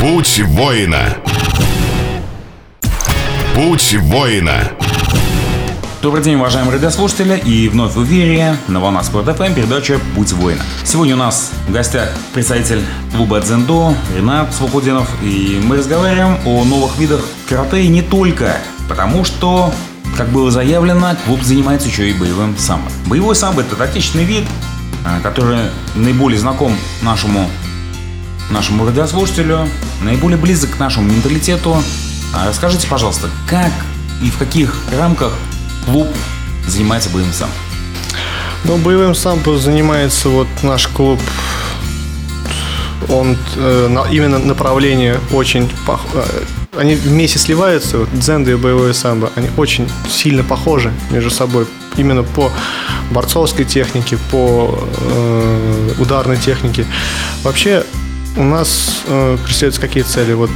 Путь 0.00 0.40
воина. 0.44 1.16
Путь 3.54 3.94
воина. 3.94 4.72
Добрый 6.02 6.24
день, 6.24 6.36
уважаемые 6.36 6.76
радиослушатели, 6.76 7.36
и 7.36 7.68
вновь 7.68 7.92
в 7.92 8.02
эфире 8.06 8.56
на 8.68 8.80
волнах 8.80 9.04
Спорт 9.04 9.26
ФМ 9.36 9.52
передача 9.52 10.00
«Путь 10.16 10.32
воина». 10.32 10.62
Сегодня 10.82 11.14
у 11.14 11.18
нас 11.18 11.50
в 11.68 11.72
гостях 11.72 12.08
представитель 12.32 12.80
клуба 13.14 13.38
«Дзендо» 13.42 13.94
Ренат 14.16 14.54
Свободинов, 14.54 15.06
и 15.22 15.60
мы 15.62 15.76
разговариваем 15.76 16.38
о 16.46 16.64
новых 16.64 16.96
видах 16.96 17.26
карате 17.46 17.82
и 17.82 17.88
не 17.88 18.00
только, 18.00 18.56
потому 18.88 19.26
что, 19.26 19.74
как 20.16 20.30
было 20.30 20.50
заявлено, 20.50 21.16
клуб 21.26 21.42
занимается 21.42 21.88
еще 21.88 22.08
и 22.08 22.14
боевым 22.14 22.56
самбо. 22.56 22.90
Боевой 23.04 23.36
самбо– 23.36 23.60
это 23.70 23.76
отечественный 23.84 24.24
вид, 24.24 24.44
а, 25.04 25.20
который 25.20 25.64
наиболее 25.94 26.40
знаком 26.40 26.74
нашему 27.02 27.46
нашему 28.48 28.86
радиослушателю, 28.86 29.68
наиболее 30.00 30.38
близок 30.38 30.70
к 30.70 30.78
нашему 30.78 31.12
менталитету. 31.12 31.76
А 32.34 32.48
расскажите, 32.48 32.88
пожалуйста, 32.88 33.28
как 33.46 33.70
и 34.22 34.30
в 34.30 34.38
каких 34.38 34.82
рамках 34.96 35.34
клуб 35.84 36.08
занимается 36.66 37.10
боевым 37.10 37.32
самбо? 37.32 37.54
Ну, 38.64 38.76
боевым 38.78 39.14
самбо 39.14 39.56
занимается 39.58 40.28
вот 40.28 40.48
наш 40.62 40.86
клуб. 40.88 41.18
Он 43.08 43.36
э, 43.56 43.88
на, 43.88 44.04
именно 44.10 44.38
направление 44.38 45.18
очень 45.32 45.68
пох... 45.86 46.00
э, 46.14 46.44
они 46.78 46.94
вместе 46.94 47.38
сливаются, 47.38 47.98
вот, 47.98 48.08
дзенда 48.12 48.52
и 48.52 48.54
боевое 48.54 48.92
самбо, 48.92 49.30
они 49.34 49.48
очень 49.56 49.88
сильно 50.08 50.44
похожи 50.44 50.92
между 51.10 51.30
собой 51.30 51.66
именно 51.96 52.22
по 52.22 52.50
борцовской 53.10 53.64
технике, 53.64 54.18
по 54.30 54.78
э, 54.98 55.92
ударной 55.98 56.36
технике. 56.36 56.84
Вообще 57.42 57.84
у 58.36 58.44
нас 58.44 59.02
э, 59.06 59.38
преследуются 59.44 59.80
какие 59.80 60.02
цели? 60.02 60.34
Вот 60.34 60.50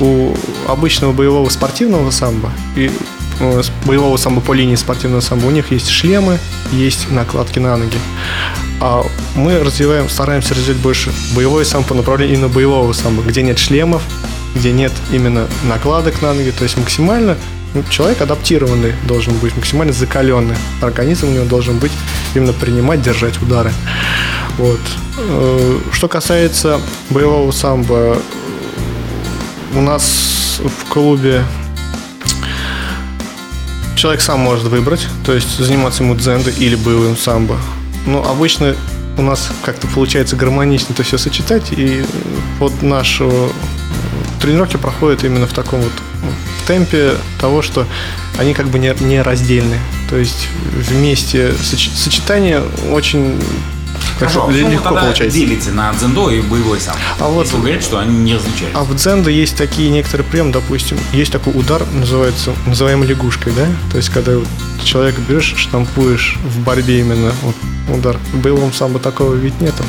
у 0.00 0.34
обычного 0.68 1.12
боевого 1.12 1.48
спортивного 1.48 2.10
самбо 2.10 2.50
и 2.76 2.90
боевого 3.84 4.16
самбо 4.16 4.40
по 4.40 4.52
линии 4.52 4.76
спортивного 4.76 5.20
самбо 5.20 5.46
у 5.46 5.50
них 5.50 5.70
есть 5.72 5.88
шлемы, 5.88 6.38
есть 6.72 7.10
накладки 7.10 7.58
на 7.58 7.76
ноги. 7.76 7.98
А 8.80 9.04
мы 9.34 9.58
развиваем, 9.58 10.08
стараемся 10.08 10.54
развивать 10.54 10.80
больше 10.82 11.12
боевое 11.34 11.64
самбо 11.64 11.88
по 11.88 11.94
направлению 11.94 12.36
именно 12.36 12.48
боевого 12.48 12.92
самбо, 12.92 13.22
где 13.22 13.42
нет 13.42 13.58
шлемов, 13.58 14.02
где 14.54 14.72
нет 14.72 14.92
именно 15.12 15.48
накладок 15.64 16.22
на 16.22 16.32
ноги, 16.34 16.50
то 16.50 16.64
есть 16.64 16.76
максимально 16.76 17.36
ну, 17.74 17.82
человек 17.90 18.22
адаптированный 18.22 18.94
должен 19.06 19.36
быть, 19.38 19.56
максимально 19.56 19.92
закаленный. 19.92 20.54
Организм 20.80 21.28
у 21.28 21.30
него 21.32 21.44
должен 21.44 21.78
быть 21.78 21.90
именно 22.34 22.52
принимать, 22.52 23.02
держать 23.02 23.40
удары. 23.42 23.72
Вот. 24.58 24.80
Э, 25.18 25.78
что 25.92 26.06
касается 26.08 26.80
боевого 27.10 27.50
самбо, 27.50 28.16
у 29.74 29.80
нас 29.80 30.60
в 30.62 30.88
клубе 30.88 31.42
человек 34.04 34.20
сам 34.20 34.40
может 34.40 34.66
выбрать, 34.66 35.08
то 35.24 35.32
есть 35.32 35.56
заниматься 35.58 36.02
ему 36.02 36.14
дзендо 36.14 36.50
или 36.50 36.74
боевым 36.74 37.16
самбо. 37.16 37.56
Но 38.04 38.22
обычно 38.22 38.76
у 39.16 39.22
нас 39.22 39.50
как-то 39.62 39.86
получается 39.86 40.36
гармонично 40.36 40.92
это 40.92 41.02
все 41.04 41.16
сочетать, 41.16 41.72
и 41.72 42.04
под 42.58 42.82
нашу 42.82 43.50
тренировки 44.42 44.76
проходят 44.76 45.24
именно 45.24 45.46
в 45.46 45.54
таком 45.54 45.80
вот 45.80 45.92
темпе 46.66 47.12
того, 47.40 47.62
что 47.62 47.86
они 48.36 48.52
как 48.52 48.68
бы 48.68 48.78
не, 48.78 48.94
не 49.00 49.22
раздельны. 49.22 49.78
То 50.10 50.18
есть 50.18 50.48
вместе 50.74 51.54
сочетание 51.54 52.62
очень 52.92 53.40
Хорошо, 54.28 54.50
легко 54.50 54.70
ну, 54.70 54.80
тогда 54.80 55.00
получается. 55.02 55.38
делите 55.38 55.70
на 55.70 55.92
дзендо 55.92 56.30
и 56.30 56.40
боевой 56.40 56.80
сам. 56.80 56.96
А 57.18 57.28
вот, 57.28 57.44
Если 57.44 57.56
вы 57.56 57.62
говорите, 57.62 57.84
что 57.84 57.98
они 57.98 58.16
не 58.16 58.34
различаются. 58.34 58.78
А 58.78 58.84
в 58.84 58.94
дзендо 58.94 59.30
есть 59.30 59.56
такие 59.56 59.90
некоторые 59.90 60.26
приемы, 60.26 60.52
допустим, 60.52 60.98
есть 61.12 61.32
такой 61.32 61.58
удар, 61.58 61.82
называется, 61.92 62.52
называемый 62.66 63.06
лягушкой, 63.06 63.52
да? 63.54 63.66
То 63.90 63.96
есть, 63.96 64.10
когда 64.10 64.36
вот 64.36 64.48
человека 64.82 65.20
берешь, 65.28 65.54
штампуешь 65.56 66.38
в 66.44 66.60
борьбе 66.60 67.00
именно 67.00 67.32
вот, 67.42 67.56
удар. 67.96 68.18
В 68.32 68.38
боевом 68.38 68.72
самбо 68.72 68.98
такого 68.98 69.34
ведь 69.34 69.60
нету. 69.60 69.84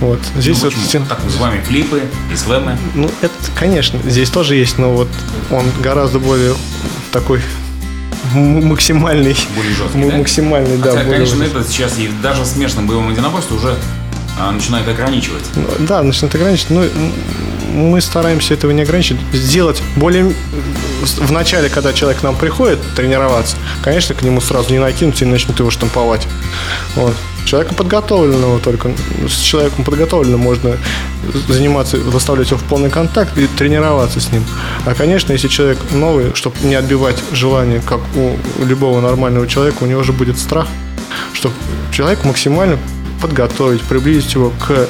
Вот. 0.00 0.18
Здесь 0.36 0.62
ну, 0.62 0.70
вот 0.70 1.08
так 1.08 1.22
называемые 1.22 1.62
клипы 1.62 2.02
и 2.32 2.36
слэмы. 2.36 2.78
Ну, 2.94 3.10
это, 3.20 3.34
конечно, 3.54 4.00
здесь 4.04 4.30
тоже 4.30 4.54
есть, 4.56 4.78
но 4.78 4.92
вот 4.92 5.08
он 5.50 5.64
гораздо 5.82 6.18
более 6.18 6.54
такой 7.12 7.42
максимальный. 8.34 9.36
Более 9.56 9.74
жесткий, 9.74 10.10
да? 10.10 10.16
Максимальный, 10.16 10.78
Хотя, 10.78 11.04
да. 11.04 11.10
конечно, 11.10 11.42
это 11.42 11.64
сейчас 11.64 11.98
и 11.98 12.10
даже 12.22 12.42
в 12.42 12.46
смешанном 12.46 12.86
боевом 12.86 13.10
единоборстве 13.10 13.56
уже 13.56 13.74
а, 14.38 14.50
начинает 14.52 14.88
ограничивать. 14.88 15.44
Ну, 15.54 15.66
да, 15.80 16.02
начинает 16.02 16.34
ограничивать. 16.34 16.70
Но 16.70 16.84
мы 17.74 18.00
стараемся 18.00 18.54
этого 18.54 18.70
не 18.70 18.82
ограничивать. 18.82 19.20
Сделать 19.32 19.82
более... 19.96 20.32
В 21.00 21.32
начале, 21.32 21.68
когда 21.68 21.92
человек 21.92 22.20
к 22.20 22.22
нам 22.22 22.36
приходит 22.36 22.78
тренироваться, 22.94 23.56
конечно, 23.82 24.14
к 24.14 24.22
нему 24.22 24.40
сразу 24.40 24.70
не 24.70 24.78
накинуть 24.78 25.22
и 25.22 25.24
начнут 25.24 25.58
его 25.58 25.70
штамповать. 25.70 26.26
Вот. 26.94 27.14
Человека 27.46 27.74
подготовленного 27.74 28.60
только. 28.60 28.92
С 29.28 29.40
человеком 29.40 29.84
подготовленным 29.84 30.40
можно 30.40 30.76
заниматься, 31.48 31.96
выставлять 31.96 32.50
его 32.50 32.58
в 32.58 32.64
полный 32.64 32.90
контакт 32.90 33.36
и 33.38 33.46
тренироваться 33.46 34.20
с 34.20 34.30
ним. 34.30 34.44
А, 34.84 34.94
конечно, 34.94 35.32
если 35.32 35.48
человек 35.48 35.78
новый, 35.92 36.34
чтобы 36.34 36.56
не 36.62 36.74
отбивать 36.74 37.16
желание, 37.32 37.80
как 37.80 38.00
у 38.14 38.36
любого 38.64 39.00
нормального 39.00 39.46
человека, 39.46 39.78
у 39.80 39.86
него 39.86 40.02
же 40.02 40.12
будет 40.12 40.38
страх, 40.38 40.68
чтобы 41.32 41.54
человек 41.92 42.24
максимально 42.24 42.78
подготовить, 43.20 43.82
приблизить 43.82 44.34
его 44.34 44.52
к 44.60 44.88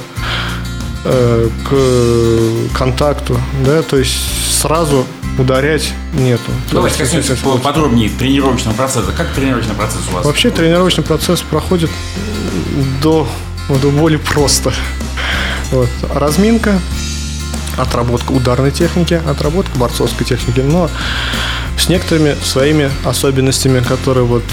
э, 1.05 1.49
к 1.69 2.77
контакту, 2.77 3.41
да, 3.65 3.83
то 3.83 3.97
есть 3.97 4.17
сразу 4.61 5.07
ударять 5.39 5.93
нету. 6.15 6.51
Давайте 6.71 6.99
коснемся 6.99 7.37
подробнее 7.63 8.11
тренировочного 8.11 8.75
процесса. 8.75 9.13
Как 9.17 9.29
тренировочный 9.33 9.75
процесс 9.75 10.03
у 10.11 10.15
вас? 10.15 10.25
Вообще 10.25 10.51
тренировочный 10.51 11.05
процесс 11.05 11.41
проходит 11.43 11.91
до, 13.03 13.27
до 13.69 13.91
боли 13.91 14.17
просто. 14.17 14.73
Вот. 15.71 15.89
Разминка, 16.13 16.79
отработка 17.77 18.33
ударной 18.33 18.71
техники, 18.71 19.21
отработка 19.27 19.77
борцовской 19.79 20.27
техники, 20.27 20.61
но 20.61 20.91
с 21.79 21.89
некоторыми 21.89 22.37
своими 22.43 22.91
особенностями, 23.05 23.81
которые 23.81 24.25
вот 24.27 24.45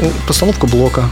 ну, 0.00 0.10
постановка 0.26 0.66
блока, 0.66 1.08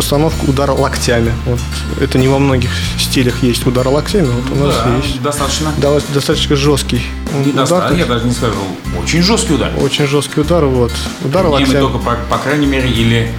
постановка 0.00 0.46
удара 0.48 0.72
локтями. 0.72 1.30
Вот 1.44 1.60
это 2.00 2.16
не 2.16 2.26
во 2.26 2.38
многих 2.38 2.70
стилях 2.98 3.42
есть 3.42 3.66
удар 3.66 3.86
локтями, 3.86 4.28
вот 4.28 4.50
у 4.50 4.64
нас 4.64 4.74
да, 4.82 4.96
есть. 4.96 5.20
Достаточно. 5.20 5.72
Да, 5.76 6.00
достаточно 6.14 6.56
жесткий 6.56 7.02
не 7.34 7.50
удар. 7.50 7.68
Доста... 7.68 7.94
Я 7.94 8.06
даже 8.06 8.24
не 8.24 8.32
скажу. 8.32 8.54
Очень 8.98 9.20
жесткий 9.20 9.52
удар. 9.52 9.70
Очень 9.78 10.06
жесткий 10.06 10.40
удар, 10.40 10.64
вот. 10.64 10.90
Удар 11.22 11.44
локтями. 11.44 11.80
только, 11.80 11.98
по, 11.98 12.16
по 12.30 12.38
крайней 12.38 12.64
мере, 12.64 12.88
или 12.88 13.30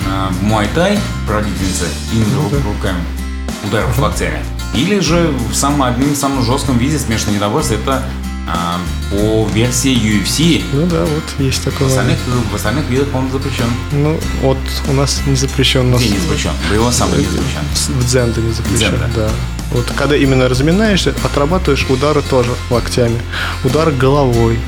э, 0.00 0.28
Муай-Тай 0.42 0.98
прародительница 1.26 1.86
именно 2.12 2.42
ну, 2.42 2.50
да. 2.50 2.56
руками 2.58 3.00
ударов 3.66 3.98
локтями. 3.98 4.44
Или 4.74 4.98
же 4.98 5.32
в 5.50 5.54
самом 5.54 5.84
одним 5.84 6.14
самом 6.14 6.44
жестком 6.44 6.76
виде 6.76 6.98
смешанного 6.98 7.36
недовольства 7.36 7.74
это 7.76 8.02
а, 8.54 8.78
по 9.10 9.48
версии 9.52 9.94
UFC. 9.94 10.62
Ну 10.72 10.86
да, 10.86 11.04
вот 11.04 11.24
есть 11.38 11.64
такое. 11.64 11.88
В 11.88 11.90
остальных, 11.90 12.18
в 12.50 12.54
остальных 12.54 12.88
видах 12.90 13.08
он 13.14 13.30
запрещен. 13.30 13.66
Ну, 13.92 14.20
вот 14.42 14.58
у 14.88 14.92
нас 14.92 15.22
не 15.26 15.36
запрещен. 15.36 15.90
Нас... 15.90 16.00
Где 16.00 16.10
не 16.10 16.18
запрещен? 16.18 16.50
Боевой 16.68 16.92
самбо 16.92 17.16
не 17.16 17.24
запрещен. 17.24 17.62
В 17.98 18.06
дзенде 18.06 18.40
не 18.42 18.52
запрещен, 18.52 18.76
дзенда. 18.90 19.10
да. 19.16 19.30
Вот 19.70 19.86
когда 19.96 20.16
именно 20.16 20.48
разминаешься, 20.48 21.14
отрабатываешь 21.24 21.86
удары 21.88 22.20
тоже 22.22 22.50
локтями. 22.70 23.18
Удар 23.64 23.90
головой. 23.90 24.58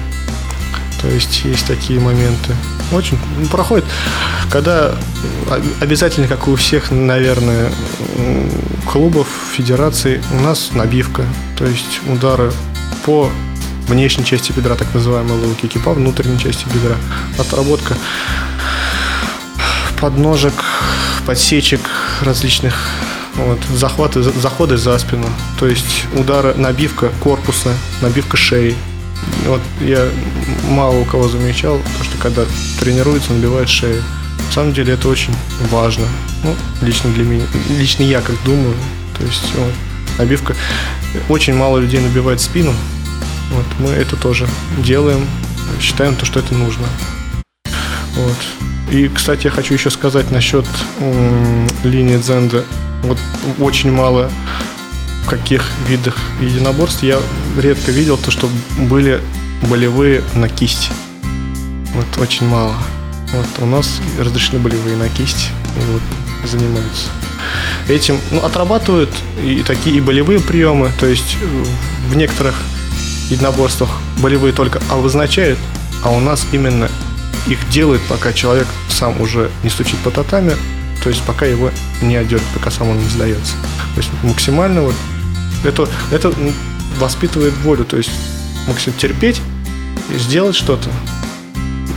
То 1.03 1.09
есть 1.09 1.44
есть 1.44 1.66
такие 1.66 2.01
моменты. 2.01 2.57
Очень 2.90 3.18
ну, 3.38 3.47
проходит. 3.49 3.85
Когда 4.51 4.94
обязательно, 5.81 6.27
как 6.27 6.49
у 6.49 6.57
всех, 6.57 6.90
наверное, 6.90 7.70
клубов, 8.90 9.29
федераций, 9.55 10.23
у 10.33 10.40
нас 10.40 10.70
набивка. 10.73 11.25
То 11.59 11.66
есть 11.66 12.01
удары 12.09 12.51
по 13.05 13.29
внешней 13.88 14.25
части 14.25 14.53
бедра, 14.53 14.75
так 14.75 14.92
называемые 14.94 15.38
low 15.38 15.55
по 15.85 15.92
внутренней 15.92 16.38
части 16.38 16.64
бедра. 16.73 16.97
Отработка 17.38 17.97
подножек, 20.01 20.53
подсечек 21.27 21.81
различных 22.20 22.90
вот, 23.37 23.59
захваты, 23.75 24.23
заходы 24.23 24.77
за 24.77 24.99
спину, 24.99 25.27
то 25.59 25.66
есть 25.66 26.05
удары, 26.14 26.55
набивка 26.55 27.11
корпуса, 27.20 27.73
набивка 28.01 28.37
шеи. 28.37 28.77
Вот 29.47 29.61
я 29.81 30.07
мало 30.68 30.97
у 30.97 31.05
кого 31.05 31.29
замечал, 31.29 31.81
то, 31.99 32.05
что 32.05 32.18
когда 32.18 32.42
тренируется, 32.79 33.33
набивает 33.33 33.68
шею. 33.68 34.03
На 34.47 34.53
самом 34.53 34.74
деле 34.74 34.95
это 34.95 35.09
очень 35.09 35.35
важно. 35.70 36.05
Ну, 36.43 36.55
лично 36.82 37.11
для 37.11 37.24
меня, 37.24 37.45
лично 37.70 38.03
я 38.03 38.20
как 38.20 38.37
думаю. 38.45 38.74
То 39.18 39.24
есть 39.24 39.53
вот, 39.57 39.72
набивка. 40.18 40.55
Очень 41.28 41.55
мало 41.55 41.78
людей 41.78 42.01
набивает 42.01 42.41
спину, 42.41 42.74
вот, 43.51 43.64
мы 43.78 43.90
это 43.90 44.16
тоже 44.16 44.49
делаем, 44.78 45.26
считаем 45.80 46.16
то, 46.16 46.24
что 46.24 46.40
это 46.40 46.55
нужно. 46.55 46.86
Вот. 48.16 48.36
И, 48.90 49.09
кстати, 49.09 49.45
я 49.45 49.51
хочу 49.51 49.74
еще 49.74 49.90
сказать 49.90 50.30
насчет 50.30 50.66
м, 51.01 51.68
линии 51.82 52.16
дзенда. 52.16 52.64
Вот 53.03 53.18
очень 53.59 53.92
мало 53.92 54.30
в 55.24 55.28
каких 55.28 55.70
видах 55.88 56.16
единоборств 56.40 57.03
я 57.03 57.18
редко 57.59 57.90
видел 57.90 58.18
то, 58.18 58.30
что 58.30 58.49
были 58.78 59.20
болевые 59.62 60.22
на 60.34 60.49
кисть. 60.49 60.90
Вот 61.95 62.07
очень 62.18 62.47
мало. 62.47 62.74
Вот 63.32 63.47
у 63.61 63.66
нас 63.66 64.01
разрешены 64.18 64.59
болевые 64.59 64.97
на 64.97 65.09
кисть. 65.09 65.51
И 65.76 65.92
вот 65.92 66.03
занимаются. 66.49 67.09
Этим 67.88 68.18
ну, 68.30 68.45
отрабатывают 68.45 69.11
и 69.42 69.62
такие 69.66 69.97
и 69.97 70.01
болевые 70.01 70.40
приемы. 70.40 70.90
То 71.01 71.07
есть 71.07 71.36
э, 71.40 71.64
в 72.11 72.16
некоторых 72.16 72.55
единоборствах 73.31 73.91
болевые 74.18 74.53
только 74.53 74.81
обозначают, 74.91 75.59
а 76.03 76.11
у 76.11 76.20
нас 76.20 76.47
именно 76.53 76.89
их 77.47 77.68
делают, 77.70 78.03
пока 78.09 78.33
человек 78.33 78.66
сам 78.89 79.20
уже 79.20 79.51
не 79.62 79.70
стучит 79.70 79.99
по 79.99 80.11
татами, 80.11 80.55
то 81.03 81.11
есть 81.11 81.22
пока 81.22 81.47
его 81.47 81.70
не 82.01 82.16
одет, 82.16 82.43
пока 82.55 82.70
сам 82.70 82.89
он 82.89 82.99
не 82.99 83.09
сдается. 83.09 83.55
То 83.95 84.01
есть 84.01 84.11
максимально 84.22 84.83
вот 84.83 84.95
это, 85.64 85.89
это 86.11 86.33
воспитывает 86.99 87.55
волю, 87.59 87.85
то 87.85 87.97
есть 87.97 88.11
максимально 88.66 89.01
терпеть 89.01 89.41
и 90.14 90.18
сделать 90.18 90.57
что-то. 90.57 90.89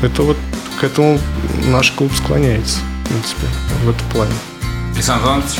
Это 0.01 0.21
вот 0.21 0.37
к 0.79 0.83
этому 0.83 1.19
наш 1.65 1.91
клуб 1.91 2.11
склоняется, 2.15 2.79
в 3.03 3.07
принципе, 3.09 3.47
в 3.83 3.89
этом 3.89 4.07
плане. 4.09 4.33
Александр 4.93 5.25
Иванович? 5.25 5.59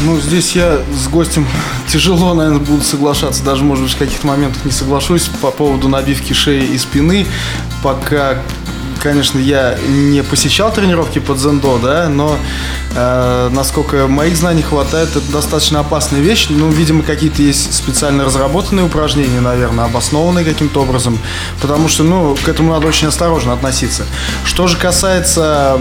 Ну, 0.00 0.18
здесь 0.20 0.56
я 0.56 0.80
с 0.92 1.08
гостем 1.08 1.46
тяжело, 1.88 2.34
наверное, 2.34 2.60
буду 2.60 2.82
соглашаться. 2.82 3.44
Даже, 3.44 3.62
может 3.62 3.84
быть, 3.84 3.92
в 3.94 3.98
каких-то 3.98 4.26
моментах 4.26 4.64
не 4.64 4.72
соглашусь 4.72 5.28
по 5.40 5.50
поводу 5.50 5.88
набивки 5.88 6.32
шеи 6.32 6.64
и 6.64 6.78
спины. 6.78 7.26
Пока 7.82 8.38
конечно, 9.02 9.38
я 9.38 9.76
не 9.88 10.22
посещал 10.22 10.72
тренировки 10.72 11.18
под 11.18 11.38
зендо, 11.38 11.78
да, 11.78 12.08
но 12.08 12.36
э, 12.94 13.50
насколько 13.52 14.06
моих 14.06 14.36
знаний 14.36 14.62
хватает, 14.62 15.10
это 15.16 15.32
достаточно 15.32 15.80
опасная 15.80 16.20
вещь. 16.20 16.46
Ну, 16.48 16.70
видимо, 16.70 17.02
какие-то 17.02 17.42
есть 17.42 17.74
специально 17.74 18.24
разработанные 18.24 18.86
упражнения, 18.86 19.40
наверное, 19.40 19.86
обоснованные 19.86 20.44
каким-то 20.44 20.82
образом, 20.82 21.18
потому 21.60 21.88
что, 21.88 22.04
ну, 22.04 22.36
к 22.44 22.48
этому 22.48 22.72
надо 22.72 22.86
очень 22.86 23.08
осторожно 23.08 23.52
относиться. 23.52 24.06
Что 24.44 24.68
же 24.68 24.76
касается, 24.76 25.78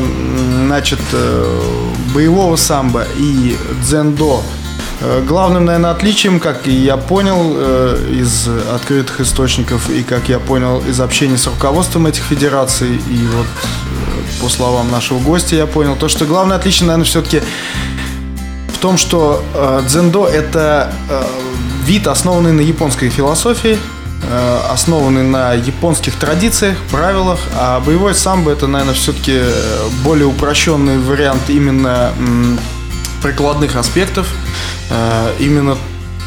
значит, 0.65 0.99
э, 1.13 1.61
боевого 2.13 2.55
самбо 2.55 3.05
и 3.17 3.55
дзендо, 3.83 4.43
главным, 5.27 5.65
наверное, 5.65 5.91
отличием, 5.91 6.39
как 6.39 6.67
я 6.67 6.95
понял 6.95 7.53
э, 7.55 8.09
из 8.11 8.47
открытых 8.47 9.21
источников 9.21 9.89
и 9.89 10.03
как 10.03 10.29
я 10.29 10.37
понял 10.39 10.79
из 10.87 10.99
общения 11.01 11.37
с 11.37 11.47
руководством 11.47 12.05
этих 12.05 12.23
федераций 12.23 12.95
и 12.95 13.27
вот 13.35 13.47
э, 13.47 14.41
по 14.41 14.49
словам 14.49 14.91
нашего 14.91 15.19
гостя 15.19 15.55
я 15.55 15.65
понял, 15.65 15.95
то, 15.95 16.07
что 16.07 16.25
главное 16.25 16.57
отличие, 16.57 16.87
наверное, 16.87 17.05
все-таки 17.05 17.41
в 18.73 18.77
том, 18.77 18.97
что 18.97 19.43
дзендо– 19.87 20.27
это 20.27 20.91
вид, 21.85 22.07
основанный 22.07 22.51
на 22.51 22.61
японской 22.61 23.09
философии, 23.09 23.77
основанный 24.71 25.21
на 25.21 25.53
японских 25.53 26.15
традициях, 26.15 26.77
правилах, 26.89 27.39
а 27.55 27.79
боевой 27.79 28.15
самбо– 28.15 28.49
это, 28.53 28.65
наверное, 28.65 28.95
все-таки 28.95 29.39
более 30.03 30.25
упрощенный 30.25 30.97
вариант 30.97 31.49
именно 31.49 32.11
прикладных 33.21 33.75
аспектов– 33.75 34.27
Э, 34.91 35.33
именно 35.39 35.77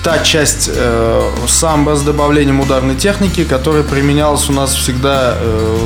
та 0.02 0.18
часть 0.18 0.70
э, 0.72 1.30
самбо 1.46 1.96
с 1.96 2.02
добавлением 2.02 2.60
ударной 2.60 2.94
техники, 2.94 3.44
которая 3.44 3.82
применялась 3.82 4.48
у 4.48 4.52
нас 4.52 4.74
всегда 4.74 5.34
э, 5.36 5.76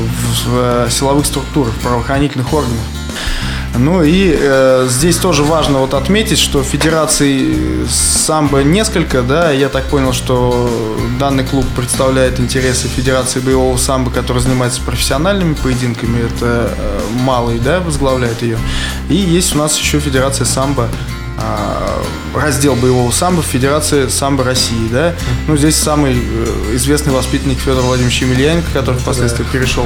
в, 0.45 0.87
в 0.87 0.91
силовых 0.91 1.25
структурах, 1.25 1.73
в 1.73 1.79
правоохранительных 1.81 2.53
органах. 2.53 2.83
Ну 3.77 4.03
и 4.03 4.35
э, 4.37 4.87
здесь 4.89 5.17
тоже 5.17 5.43
важно 5.43 5.79
вот 5.79 5.93
отметить, 5.93 6.39
что 6.39 6.63
федераций 6.63 7.55
самбо 7.87 8.63
несколько, 8.63 9.21
да, 9.21 9.51
я 9.51 9.69
так 9.69 9.85
понял, 9.85 10.11
что 10.11 10.69
данный 11.19 11.45
клуб 11.45 11.65
представляет 11.75 12.39
интересы 12.39 12.87
Федерации 12.87 13.39
боевого 13.39 13.77
самбо, 13.77 14.11
который 14.11 14.41
занимается 14.41 14.81
профессиональными 14.81 15.53
поединками, 15.53 16.25
это 16.25 16.73
э, 16.75 16.99
малый, 17.21 17.59
да, 17.59 17.79
возглавляет 17.79 18.41
ее. 18.41 18.57
И 19.09 19.15
есть 19.15 19.55
у 19.55 19.59
нас 19.59 19.77
еще 19.77 19.99
Федерация 19.99 20.45
самбо 20.45 20.89
раздел 22.35 22.75
боевого 22.75 23.11
самбо 23.11 23.41
в 23.41 23.45
Федерации 23.45 24.07
самбо 24.07 24.43
России, 24.43 24.87
да. 24.91 25.15
Ну, 25.47 25.57
здесь 25.57 25.75
самый 25.75 26.13
э, 26.15 26.75
известный 26.75 27.13
воспитанник 27.13 27.59
Федор 27.59 27.83
Владимирович 27.83 28.21
Емельяненко, 28.21 28.69
который 28.71 28.99
впоследствии 28.99 29.43
перешел 29.51 29.85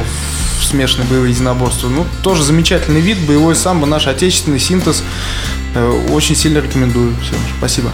в 0.60 0.66
смешанные 0.66 1.08
боевые 1.08 1.32
единоборства. 1.32 1.90
Ну, 1.90 2.06
тоже 2.22 2.44
замечательный 2.44 3.02
вид, 3.02 3.20
боевой 3.20 3.56
самбо, 3.56 3.86
наш 3.86 4.08
отечественный 4.08 4.60
синтез. 4.60 5.04
Э, 5.76 6.08
очень 6.12 6.36
сильно 6.36 6.60
рекомендую. 6.60 7.16
Всем 7.22 7.38
спасибо. 7.58 7.92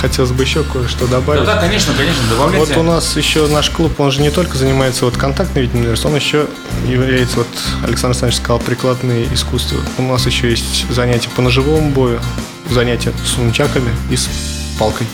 Хотелось 0.00 0.30
бы 0.30 0.44
еще 0.44 0.62
кое-что 0.62 1.08
добавить. 1.08 1.44
Да, 1.44 1.54
да, 1.54 1.60
конечно, 1.60 1.92
конечно, 1.94 2.22
добавляйте. 2.30 2.74
Вот 2.74 2.80
у 2.80 2.82
нас 2.84 3.16
еще 3.16 3.46
наш 3.48 3.70
клуб, 3.70 3.98
он 3.98 4.12
же 4.12 4.20
не 4.22 4.30
только 4.30 4.56
занимается 4.56 5.04
вот 5.04 5.16
контактным 5.16 5.64
видом 5.64 5.84
он 6.04 6.14
еще 6.14 6.46
является, 6.86 7.38
вот 7.38 7.48
Александр 7.82 8.10
Александрович 8.10 8.36
сказал, 8.36 8.58
прикладные 8.60 9.32
искусства. 9.34 9.80
У 9.98 10.02
нас 10.02 10.24
еще 10.26 10.50
есть 10.50 10.86
занятия 10.90 11.30
по 11.34 11.42
ножевому 11.42 11.90
бою, 11.90 12.20
занятия 12.70 13.12
с 13.24 13.36
нунчаками 13.36 13.90
и 14.10 14.16
с 14.16 14.28
палкой. 14.78 15.06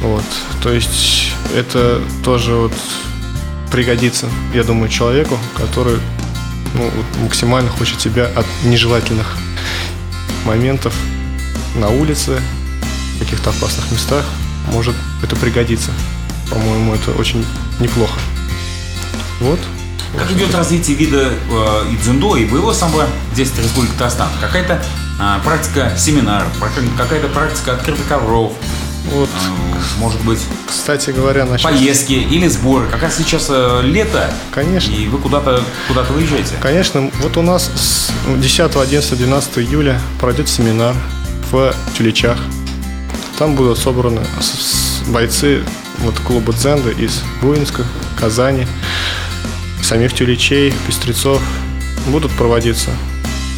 Вот. 0.00 0.24
То 0.62 0.72
есть 0.72 1.32
это 1.54 2.00
тоже 2.24 2.54
вот 2.54 2.72
пригодится, 3.70 4.28
я 4.54 4.64
думаю, 4.64 4.88
человеку, 4.88 5.38
который 5.56 5.98
ну, 6.74 6.90
максимально 7.22 7.70
хочет 7.70 8.00
себя 8.00 8.26
от 8.34 8.46
нежелательных 8.64 9.36
моментов 10.44 10.94
на 11.76 11.88
улице, 11.88 12.40
в 13.16 13.18
каких-то 13.20 13.50
опасных 13.50 13.90
местах. 13.92 14.24
Может 14.72 14.94
это 15.22 15.36
пригодиться. 15.36 15.90
По-моему, 16.50 16.94
это 16.94 17.12
очень 17.12 17.44
неплохо. 17.78 18.18
Вот. 19.40 19.58
Как 20.16 20.30
идет 20.32 20.54
развитие 20.54 20.96
вида 20.96 21.32
э, 21.48 21.92
и 21.92 21.96
дзюдо, 21.96 22.36
и 22.36 22.44
боевого 22.44 22.72
самбо 22.72 23.06
здесь, 23.32 23.50
в 23.50 23.58
Республике 23.58 23.92
Татарстан? 23.94 24.28
Какая-то 24.40 24.82
а, 25.20 25.38
практика 25.40 25.92
семинаров, 25.96 26.48
какая-то 26.96 27.28
практика 27.28 27.74
открытых 27.74 28.08
ковров, 28.08 28.52
вот. 29.06 29.28
А, 29.34 29.98
может 29.98 30.20
быть, 30.22 30.38
кстати 30.68 31.10
говоря, 31.10 31.44
насчет... 31.44 31.68
поездки 31.68 32.12
или 32.12 32.46
сборы. 32.48 32.86
Как 32.88 33.02
раз 33.02 33.16
сейчас 33.16 33.46
э, 33.48 33.80
лето. 33.82 34.30
Конечно. 34.52 34.92
И 34.92 35.08
вы 35.08 35.18
куда-то 35.18 35.62
куда 35.88 36.02
выезжаете. 36.02 36.54
Конечно. 36.60 37.10
Вот 37.20 37.36
у 37.36 37.42
нас 37.42 37.70
с 37.74 38.10
10, 38.26 38.76
11, 38.76 39.18
12 39.18 39.58
июля 39.58 40.00
пройдет 40.20 40.48
семинар 40.48 40.94
в 41.50 41.74
Тюлечах. 41.96 42.38
Там 43.38 43.54
будут 43.54 43.78
собраны 43.78 44.20
бойцы 45.08 45.64
вот 45.98 46.18
клуба 46.20 46.52
Дзенда 46.52 46.90
из 46.90 47.22
Буинска, 47.42 47.84
Казани, 48.18 48.66
самих 49.82 50.12
Тюлечей, 50.14 50.72
Пестрецов. 50.86 51.42
Будут 52.06 52.32
проводиться 52.32 52.90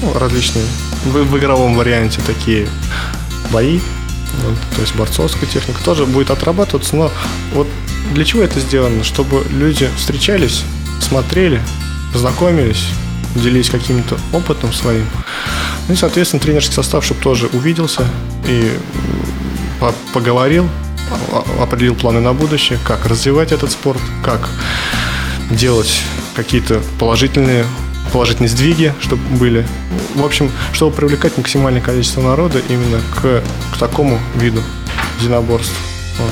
ну, 0.02 0.18
различные 0.18 0.64
в, 1.04 1.12
в 1.12 1.38
игровом 1.38 1.76
варианте 1.76 2.20
такие 2.26 2.68
бои, 3.50 3.80
вот, 4.44 4.58
то 4.74 4.80
есть 4.80 4.94
борцовская 4.94 5.48
техника 5.48 5.82
тоже 5.84 6.06
будет 6.06 6.30
отрабатываться, 6.30 6.96
но 6.96 7.10
вот 7.54 7.68
для 8.12 8.24
чего 8.24 8.42
это 8.42 8.60
сделано? 8.60 9.04
Чтобы 9.04 9.44
люди 9.50 9.88
встречались, 9.96 10.64
смотрели, 11.00 11.60
знакомились, 12.14 12.84
делились 13.34 13.70
каким-то 13.70 14.18
опытом 14.32 14.72
своим. 14.72 15.06
Ну 15.88 15.94
и, 15.94 15.96
соответственно, 15.96 16.40
тренерский 16.40 16.74
состав, 16.74 17.04
чтобы 17.04 17.20
тоже 17.20 17.48
увиделся 17.52 18.04
и 18.46 18.70
поговорил, 20.12 20.68
определил 21.60 21.94
планы 21.94 22.20
на 22.20 22.32
будущее, 22.32 22.78
как 22.84 23.06
развивать 23.06 23.52
этот 23.52 23.72
спорт, 23.72 24.00
как 24.24 24.48
делать 25.50 26.02
какие-то 26.34 26.80
положительные 26.98 27.66
положительные 28.12 28.48
сдвиги, 28.48 28.94
чтобы 29.00 29.22
были. 29.36 29.66
В 30.14 30.24
общем, 30.24 30.50
чтобы 30.72 30.94
привлекать 30.94 31.36
максимальное 31.38 31.80
количество 31.80 32.20
народа 32.20 32.60
именно 32.68 33.00
к, 33.14 33.42
к 33.74 33.78
такому 33.78 34.18
виду 34.36 34.62
единоборств. 35.20 35.74
Вот. 36.18 36.30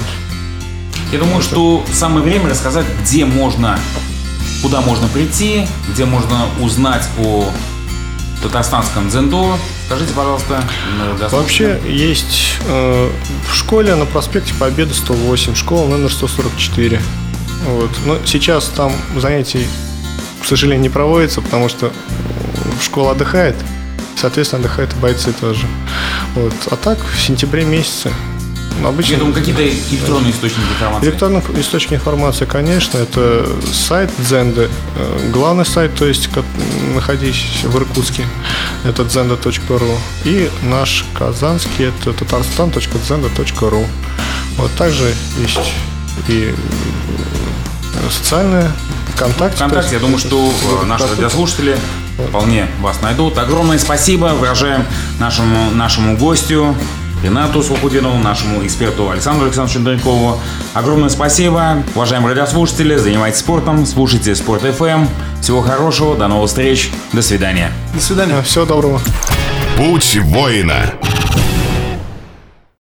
Я 1.13 1.19
думаю, 1.19 1.43
что 1.43 1.85
самое 1.93 2.23
время 2.23 2.51
рассказать, 2.51 2.87
где 3.03 3.25
можно, 3.25 3.79
куда 4.63 4.81
можно 4.81 5.09
прийти, 5.09 5.67
где 5.93 6.05
можно 6.05 6.47
узнать 6.61 7.09
о 7.19 7.51
татарстанском 8.43 9.09
дзендо. 9.09 9.57
Скажите, 9.87 10.13
пожалуйста, 10.15 10.63
Вообще 11.33 11.81
есть 11.89 12.59
э, 12.67 13.11
в 13.51 13.55
школе 13.55 13.95
на 13.97 14.07
проспекте 14.07 14.55
Победы 14.55 14.95
108, 14.95 15.55
школа 15.55 15.89
номер 15.89 16.13
144. 16.13 17.01
Вот. 17.67 17.91
Но 18.07 18.19
сейчас 18.25 18.67
там 18.67 18.93
занятий 19.17 19.67
к 20.41 20.45
сожалению, 20.45 20.83
не 20.83 20.89
проводится, 20.89 21.41
потому 21.41 21.69
что 21.69 21.93
школа 22.83 23.13
отдыхает, 23.13 23.57
соответственно, 24.17 24.61
отдыхают 24.61 24.93
и 24.93 24.97
бойцы 24.97 25.33
тоже. 25.33 25.67
Вот. 26.35 26.55
А 26.71 26.77
так, 26.77 26.99
в 26.99 27.21
сентябре 27.21 27.65
месяце 27.65 28.11
Обычно... 28.85 29.13
Я 29.13 29.19
думаю, 29.19 29.35
какие-то 29.35 29.67
электронные 29.69 30.33
источники 30.33 30.69
информации. 30.71 31.07
Электронные 31.07 31.43
источники 31.61 31.95
информации, 31.95 32.45
конечно, 32.47 32.99
это 32.99 33.47
сайт 33.73 34.11
Дзенды, 34.19 34.71
э, 34.97 35.31
главный 35.33 35.67
сайт, 35.67 35.95
то 35.95 36.07
есть 36.07 36.31
находящийся 36.95 37.69
в 37.69 37.77
Иркутске, 37.77 38.25
это 38.85 39.03
dzenda.ru, 39.03 39.99
и 40.25 40.51
наш 40.63 41.05
казанский, 41.15 41.87
это 41.87 42.11
tatarstan.dzenda.ru. 42.11 43.87
Вот 44.57 44.71
также 44.73 45.13
есть 45.39 45.73
и 46.29 46.55
социальные 48.11 48.71
ВКонтакте. 49.21 49.57
ВКонтакте, 49.57 49.95
я 49.97 50.01
думаю, 50.01 50.19
что 50.19 50.51
э, 50.83 50.87
наши 50.87 51.07
радиослушатели 51.07 51.77
вполне 52.29 52.67
вас 52.81 53.03
найдут. 53.03 53.37
Огромное 53.37 53.79
спасибо 53.79 54.27
выражаем 54.27 54.85
нашему, 55.19 55.71
нашему 55.73 56.17
гостю 56.17 56.75
Ренату 57.23 57.63
Сухудинову, 57.63 58.17
нашему 58.19 58.65
эксперту 58.65 59.11
Александру 59.11 59.45
Александровичу 59.45 59.81
Дрякову. 59.81 60.41
Огромное 60.73 61.11
спасибо. 61.11 61.83
Уважаемые 61.95 62.35
радиослушатели, 62.35 62.97
занимайтесь 62.97 63.41
спортом, 63.41 63.85
слушайте 63.85 64.35
Спорт 64.35 64.65
FM. 64.65 65.07
Всего 65.43 65.61
хорошего, 65.61 66.17
до 66.17 66.27
новых 66.27 66.49
встреч, 66.49 66.91
до 67.13 67.21
свидания. 67.21 67.71
До 67.95 68.01
свидания, 68.01 68.41
всего 68.41 68.65
доброго. 68.65 69.03
Путь 69.77 70.17
воина. 70.23 70.95